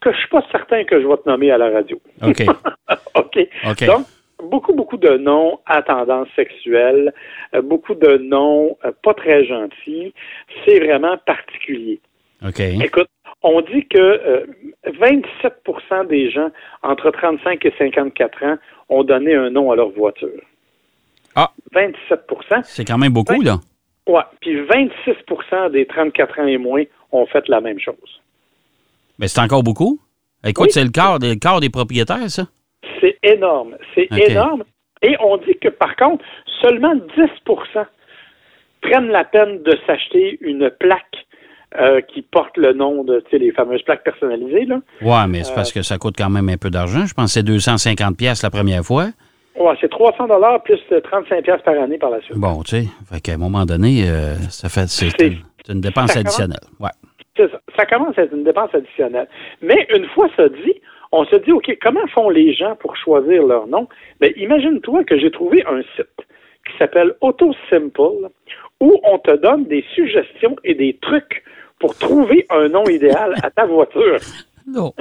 que 0.00 0.12
je 0.12 0.18
suis 0.18 0.28
pas 0.28 0.42
certain 0.50 0.84
que 0.84 1.00
je 1.00 1.06
vais 1.06 1.16
te 1.18 1.28
nommer 1.28 1.50
à 1.50 1.58
la 1.58 1.70
radio. 1.70 2.00
OK. 2.22 2.42
OK. 3.14 3.38
OK. 3.68 3.84
Donc, 3.86 4.06
beaucoup, 4.42 4.72
beaucoup 4.72 4.96
de 4.96 5.16
noms 5.16 5.58
à 5.66 5.82
tendance 5.82 6.28
sexuelle, 6.36 7.12
euh, 7.54 7.62
beaucoup 7.62 7.94
de 7.94 8.18
noms 8.18 8.76
euh, 8.84 8.92
pas 9.02 9.14
très 9.14 9.44
gentils. 9.44 10.12
C'est 10.64 10.80
vraiment 10.80 11.16
particulier. 11.18 12.00
OK. 12.46 12.60
Écoute, 12.60 13.08
on 13.42 13.60
dit 13.60 13.86
que 13.88 13.98
euh, 13.98 14.46
27% 14.86 16.06
des 16.08 16.30
gens 16.30 16.50
entre 16.82 17.10
35 17.10 17.64
et 17.64 17.74
54 17.78 18.44
ans 18.44 18.56
ont 18.88 19.04
donné 19.04 19.34
un 19.34 19.50
nom 19.50 19.70
à 19.70 19.76
leur 19.76 19.90
voiture. 19.90 20.40
Ah. 21.34 21.50
27% 21.74 22.62
C'est 22.64 22.84
quand 22.84 22.98
même 22.98 23.12
beaucoup, 23.12 23.40
là. 23.42 23.56
Ouais. 24.06 24.22
Puis 24.40 24.60
26% 24.62 25.70
des 25.70 25.86
34 25.86 26.40
ans 26.40 26.46
et 26.46 26.58
moins 26.58 26.82
ont 27.12 27.26
fait 27.26 27.46
la 27.48 27.60
même 27.60 27.78
chose. 27.78 28.20
Mais 29.18 29.28
c'est 29.28 29.40
encore 29.40 29.62
beaucoup? 29.62 30.00
Écoute, 30.44 30.66
Oui. 30.66 30.72
c'est 30.72 30.82
le 30.84 30.90
quart, 30.90 31.18
le 31.20 31.34
quart 31.34 31.60
des 31.60 31.68
propriétaires, 31.68 32.30
ça. 32.30 32.46
C'est 33.30 33.36
énorme. 33.36 33.76
C'est 33.94 34.08
énorme. 34.30 34.64
Et 35.02 35.16
on 35.20 35.36
dit 35.38 35.56
que, 35.60 35.68
par 35.68 35.96
contre, 35.96 36.24
seulement 36.60 36.94
10% 36.94 37.86
prennent 38.82 39.08
la 39.08 39.24
peine 39.24 39.62
de 39.62 39.76
s'acheter 39.86 40.38
une 40.40 40.70
plaque 40.70 41.26
euh, 41.78 42.00
qui 42.00 42.22
portent 42.22 42.56
le 42.56 42.72
nom 42.72 43.04
de 43.04 43.20
tu 43.20 43.30
sais, 43.30 43.38
les 43.38 43.52
fameuses 43.52 43.82
plaques 43.82 44.02
personnalisées. 44.02 44.64
Là. 44.64 44.80
Ouais, 45.02 45.26
mais 45.28 45.44
c'est 45.44 45.54
parce 45.54 45.72
que 45.72 45.82
ça 45.82 45.98
coûte 45.98 46.16
quand 46.18 46.30
même 46.30 46.48
un 46.48 46.56
peu 46.56 46.70
d'argent. 46.70 47.06
Je 47.06 47.14
pense 47.14 47.26
que 47.26 47.30
c'est 47.30 47.42
250 47.44 48.16
pièces 48.16 48.42
la 48.42 48.50
première 48.50 48.82
fois. 48.82 49.06
Ouais, 49.56 49.74
c'est 49.80 49.90
300 49.90 50.26
dollars 50.26 50.62
plus 50.62 50.80
35 50.88 51.44
pièces 51.44 51.62
par 51.62 51.80
année 51.80 51.98
par 51.98 52.10
la 52.10 52.20
suite. 52.22 52.36
Bon, 52.36 52.62
tu 52.62 52.82
sais, 52.82 52.88
fait 53.10 53.20
qu'à 53.20 53.34
un 53.34 53.36
moment 53.36 53.66
donné, 53.66 54.04
euh, 54.08 54.34
ça 54.48 54.68
fait 54.68 54.88
c'est 54.88 55.10
une, 55.68 55.80
dépense 55.80 56.16
additionnelle. 56.16 56.58
Ouais. 56.80 56.90
C'est 57.36 57.50
ça. 57.50 57.60
Ça 57.76 57.86
commence 57.86 58.18
à 58.18 58.22
être 58.22 58.34
une 58.34 58.44
dépense 58.44 58.74
additionnelle. 58.74 59.28
Mais 59.62 59.86
une 59.94 60.06
fois 60.08 60.28
ça 60.36 60.48
dit, 60.48 60.74
on 61.12 61.24
se 61.24 61.36
dit, 61.36 61.52
OK, 61.52 61.76
comment 61.82 62.06
font 62.08 62.30
les 62.30 62.54
gens 62.54 62.76
pour 62.76 62.96
choisir 62.96 63.42
leur 63.44 63.66
nom? 63.66 63.88
Ben, 64.20 64.32
imagine-toi 64.36 65.04
que 65.04 65.18
j'ai 65.18 65.30
trouvé 65.30 65.64
un 65.66 65.82
site 65.96 66.26
qui 66.66 66.76
s'appelle 66.78 67.14
AutoSimple 67.20 68.28
où 68.80 69.00
on 69.02 69.18
te 69.18 69.36
donne 69.36 69.64
des 69.64 69.84
suggestions 69.94 70.56
et 70.64 70.74
des 70.74 70.96
trucs 71.00 71.42
pour 71.78 71.96
trouver 71.96 72.46
un 72.50 72.68
nom 72.68 72.84
idéal 72.84 73.34
à 73.42 73.50
ta 73.50 73.66
voiture. 73.66 74.18
Non. 74.66 74.92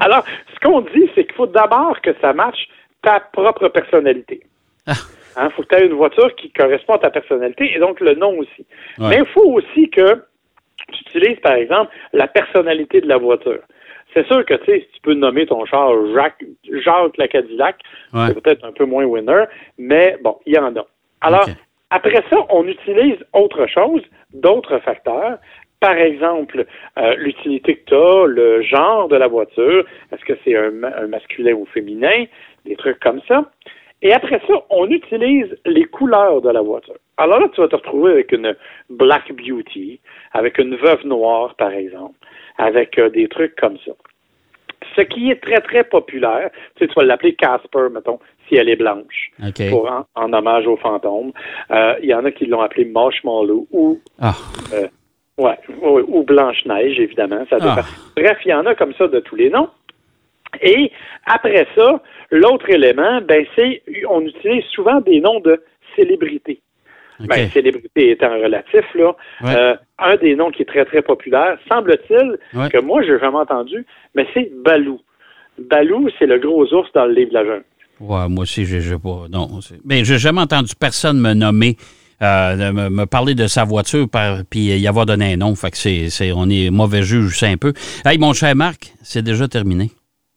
Alors, 0.00 0.24
ce 0.52 0.60
qu'on 0.60 0.82
dit, 0.82 1.08
c'est 1.14 1.24
qu'il 1.24 1.34
faut 1.34 1.46
d'abord 1.46 1.98
que 2.02 2.10
ça 2.20 2.34
matche 2.34 2.68
ta 3.00 3.20
propre 3.20 3.68
personnalité. 3.68 4.42
Ah. 4.86 4.92
Il 5.44 5.50
faut 5.52 5.62
que 5.62 5.68
tu 5.68 5.82
aies 5.82 5.86
une 5.86 5.94
voiture 5.94 6.34
qui 6.34 6.50
correspond 6.50 6.94
à 6.94 6.98
ta 6.98 7.10
personnalité 7.10 7.72
et 7.74 7.78
donc 7.78 8.00
le 8.00 8.14
nom 8.16 8.36
aussi. 8.38 8.66
Ouais. 8.98 9.08
Mais 9.08 9.18
il 9.18 9.26
faut 9.26 9.50
aussi 9.52 9.88
que 9.88 10.22
tu 10.92 11.00
utilises, 11.06 11.38
par 11.40 11.54
exemple, 11.54 11.90
la 12.12 12.26
personnalité 12.26 13.00
de 13.00 13.08
la 13.08 13.16
voiture. 13.16 13.60
C'est 14.14 14.26
sûr 14.26 14.44
que 14.44 14.54
tu 14.54 14.64
sais, 14.66 14.88
tu 14.92 15.00
peux 15.02 15.14
nommer 15.14 15.46
ton 15.46 15.64
char 15.66 15.92
Jacques, 16.14 16.44
Jacques 16.84 17.16
la 17.16 17.28
Cadillac, 17.28 17.76
Ouais. 18.12 18.26
c'est 18.28 18.40
peut-être 18.40 18.64
un 18.64 18.72
peu 18.72 18.84
moins 18.84 19.04
winner, 19.04 19.44
mais 19.78 20.16
bon, 20.22 20.38
il 20.46 20.54
y 20.54 20.58
en 20.58 20.74
a. 20.76 20.86
Alors, 21.20 21.46
après 21.90 22.22
ça, 22.30 22.36
on 22.50 22.66
utilise 22.66 23.18
autre 23.32 23.66
chose, 23.66 24.02
d'autres 24.32 24.78
facteurs. 24.78 25.38
Par 25.80 25.96
exemple, 25.96 26.66
euh, 26.98 27.14
l'utilité 27.16 27.76
que 27.76 27.84
tu 27.86 27.94
as, 27.94 28.26
le 28.26 28.62
genre 28.62 29.08
de 29.08 29.16
la 29.16 29.28
voiture, 29.28 29.84
est-ce 30.12 30.24
que 30.24 30.34
c'est 30.44 30.54
un, 30.56 30.82
un 30.84 31.06
masculin 31.06 31.54
ou 31.54 31.66
féminin, 31.66 32.24
des 32.66 32.76
trucs 32.76 33.00
comme 33.00 33.20
ça. 33.26 33.50
Et 34.02 34.12
après 34.12 34.40
ça, 34.46 34.54
on 34.70 34.86
utilise 34.88 35.56
les 35.66 35.84
couleurs 35.84 36.40
de 36.40 36.48
la 36.50 36.62
voiture. 36.62 36.94
Alors 37.18 37.38
là, 37.40 37.48
tu 37.54 37.60
vas 37.60 37.68
te 37.68 37.76
retrouver 37.76 38.12
avec 38.12 38.32
une 38.32 38.56
Black 38.88 39.30
Beauty, 39.32 40.00
avec 40.32 40.58
une 40.58 40.76
veuve 40.76 41.04
noire, 41.06 41.54
par 41.56 41.72
exemple, 41.72 42.14
avec 42.56 42.98
euh, 42.98 43.10
des 43.10 43.28
trucs 43.28 43.54
comme 43.56 43.76
ça. 43.84 43.92
Ce 44.96 45.02
qui 45.02 45.30
est 45.30 45.40
très, 45.42 45.60
très 45.60 45.84
populaire, 45.84 46.50
tu 46.76 46.84
sais, 46.84 46.88
tu 46.88 46.94
vas 46.94 47.04
l'appeler 47.04 47.34
Casper, 47.34 47.88
mettons, 47.92 48.18
si 48.48 48.56
elle 48.56 48.70
est 48.70 48.76
blanche, 48.76 49.30
OK. 49.46 49.68
pour 49.70 49.90
en, 49.90 50.04
en 50.14 50.32
hommage 50.32 50.66
au 50.66 50.76
fantôme. 50.76 51.32
Euh, 51.70 51.94
Il 52.02 52.08
y 52.08 52.14
en 52.14 52.24
a 52.24 52.30
qui 52.30 52.46
l'ont 52.46 52.62
appelé 52.62 52.86
Marshmallow 52.86 53.66
ou 53.70 54.00
Ah, 54.18 54.34
Ouais, 55.38 55.58
ouais, 55.82 56.02
ou 56.06 56.22
Blanche-Neige, 56.22 56.98
évidemment. 57.00 57.44
Ça. 57.48 57.56
Ah. 57.60 57.82
Bref, 58.16 58.38
il 58.44 58.50
y 58.50 58.54
en 58.54 58.66
a 58.66 58.74
comme 58.74 58.92
ça 58.94 59.08
de 59.08 59.20
tous 59.20 59.36
les 59.36 59.48
noms. 59.48 59.68
Et 60.62 60.90
après 61.26 61.66
ça, 61.76 62.02
l'autre 62.30 62.68
élément, 62.70 63.20
ben, 63.22 63.44
c'est, 63.56 63.82
on 64.08 64.20
utilise 64.22 64.64
souvent 64.74 65.00
des 65.00 65.20
noms 65.20 65.40
de 65.40 65.62
célébrités. 65.96 66.60
OK. 67.20 67.26
Ben, 67.28 67.50
célébrité 67.50 68.10
étant 68.12 68.30
relatif, 68.30 68.84
là. 68.94 69.14
Ouais. 69.42 69.54
Euh, 69.54 69.74
un 69.98 70.16
des 70.16 70.34
noms 70.34 70.50
qui 70.50 70.62
est 70.62 70.66
très, 70.66 70.84
très 70.86 71.02
populaire, 71.02 71.58
semble-t-il, 71.70 72.38
Ouais. 72.58 72.70
que 72.70 72.78
moi, 72.78 73.02
j'ai 73.02 73.18
jamais 73.18 73.36
entendu, 73.38 73.84
mais 74.14 74.26
c'est 74.32 74.50
Balou. 74.64 75.00
Balou, 75.58 76.08
c'est 76.18 76.26
le 76.26 76.38
gros 76.38 76.64
ours 76.72 76.88
dans 76.94 77.04
le 77.04 77.12
livre 77.12 77.30
de 77.30 77.34
la 77.34 77.44
jungle. 77.44 77.64
Ouais, 78.00 78.28
moi 78.28 78.42
aussi, 78.44 78.64
j'ai 78.64 78.80
j'ai 78.80 78.96
pas. 78.98 79.26
Non. 79.30 79.60
c'est- 79.60 79.78
Ben, 79.84 80.02
j'ai 80.04 80.16
jamais 80.18 80.40
entendu 80.40 80.72
personne 80.74 81.20
me 81.20 81.34
nommer, 81.34 81.76
euh, 82.22 82.72
me, 82.72 82.88
me 82.88 83.04
parler 83.04 83.34
de 83.34 83.46
sa 83.46 83.64
voiture, 83.64 84.08
par, 84.08 84.38
puis 84.48 84.60
y 84.60 84.88
avoir 84.88 85.04
donné 85.04 85.34
un 85.34 85.36
nom. 85.36 85.54
Fait 85.54 85.70
que 85.70 85.76
c'est, 85.76 86.08
c'est- 86.08 86.32
on 86.32 86.48
est 86.48 86.70
mauvais 86.70 87.02
juge, 87.02 87.38
c'est 87.38 87.48
un 87.48 87.58
peu. 87.58 87.74
Hey, 88.06 88.16
mon 88.16 88.32
cher 88.32 88.56
Marc, 88.56 88.94
c'est 89.02 89.22
déjà 89.22 89.46
terminé. 89.48 89.90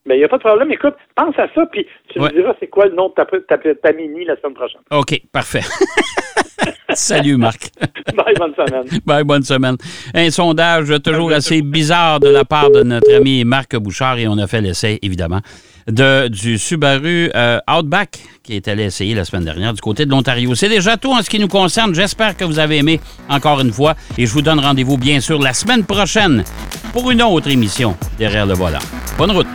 Mais 0.06 0.16
il 0.16 0.20
n'y 0.20 0.26
a 0.26 0.28
pas 0.28 0.38
de 0.38 0.44
problème. 0.44 0.70
Écoute, 0.72 0.96
pense 1.16 1.38
à 1.40 1.48
ça, 1.56 1.66
puis 1.72 1.86
tu 2.10 2.20
Ouais. 2.20 2.30
me 2.30 2.36
diras 2.42 2.54
c'est 2.60 2.68
quoi 2.68 2.88
le 2.88 2.96
nom 2.96 3.08
de 3.10 3.14
ta, 3.14 3.26
ta, 3.26 3.58
ta 3.58 3.94
mini 3.94 4.26
la 4.26 4.36
semaine 4.38 4.54
prochaine. 4.54 4.82
OK, 4.92 5.22
parfait. 5.32 5.62
Salut, 6.94 7.38
Marc. 7.38 7.70
Bye, 8.16 8.34
bonne 8.38 8.54
semaine. 8.54 9.00
Bye, 9.06 9.24
bonne 9.24 9.44
semaine. 9.44 9.78
Un 10.14 10.30
sondage 10.30 10.94
toujours 11.04 11.32
assez 11.32 11.62
bizarre 11.62 12.20
de 12.20 12.30
la 12.30 12.46
part 12.46 12.70
de 12.70 12.84
notre 12.84 13.12
ami 13.16 13.44
Marc 13.46 13.76
Bouchard 13.78 14.18
et 14.20 14.28
on 14.28 14.38
a 14.38 14.46
fait 14.46 14.62
l'essai, 14.62 15.00
évidemment, 15.02 15.40
de, 15.88 16.28
du 16.28 16.58
Subaru 16.58 17.32
euh, 17.36 17.60
Outback 17.70 18.20
qui 18.44 18.56
est 18.56 18.68
allé 18.68 18.84
essayer 18.84 19.16
la 19.16 19.26
semaine 19.26 19.46
dernière 19.46 19.74
du 19.74 19.82
côté 19.82 20.06
de 20.06 20.12
l'Ontario. 20.12 20.54
C'est 20.54 20.70
déjà 20.70 20.98
tout 20.98 21.12
en 21.12 21.22
ce 21.22 21.30
qui 21.30 21.39
nous 21.39 21.48
concerne. 21.48 21.96
J'espère 21.96 22.38
que 22.38 22.44
vous 22.44 22.60
avez 22.60 22.78
aimé 22.78 23.00
encore 23.30 23.62
une 23.62 23.72
fois 23.72 23.96
et 24.18 24.26
je 24.26 24.34
vous 24.34 24.42
donne 24.42 24.60
rendez-vous 24.60 24.98
bien 24.98 25.20
sûr 25.22 25.42
la 25.42 25.54
semaine 25.54 25.86
prochaine 25.86 26.44
pour 26.92 27.10
une 27.10 27.22
autre 27.24 27.50
émission 27.50 27.96
derrière 28.20 28.46
le 28.46 28.54
volant. 28.54 28.80
Bonne 29.18 29.32
route. 29.32 29.48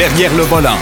Derrière 0.00 0.34
le 0.34 0.44
volant. 0.44 0.78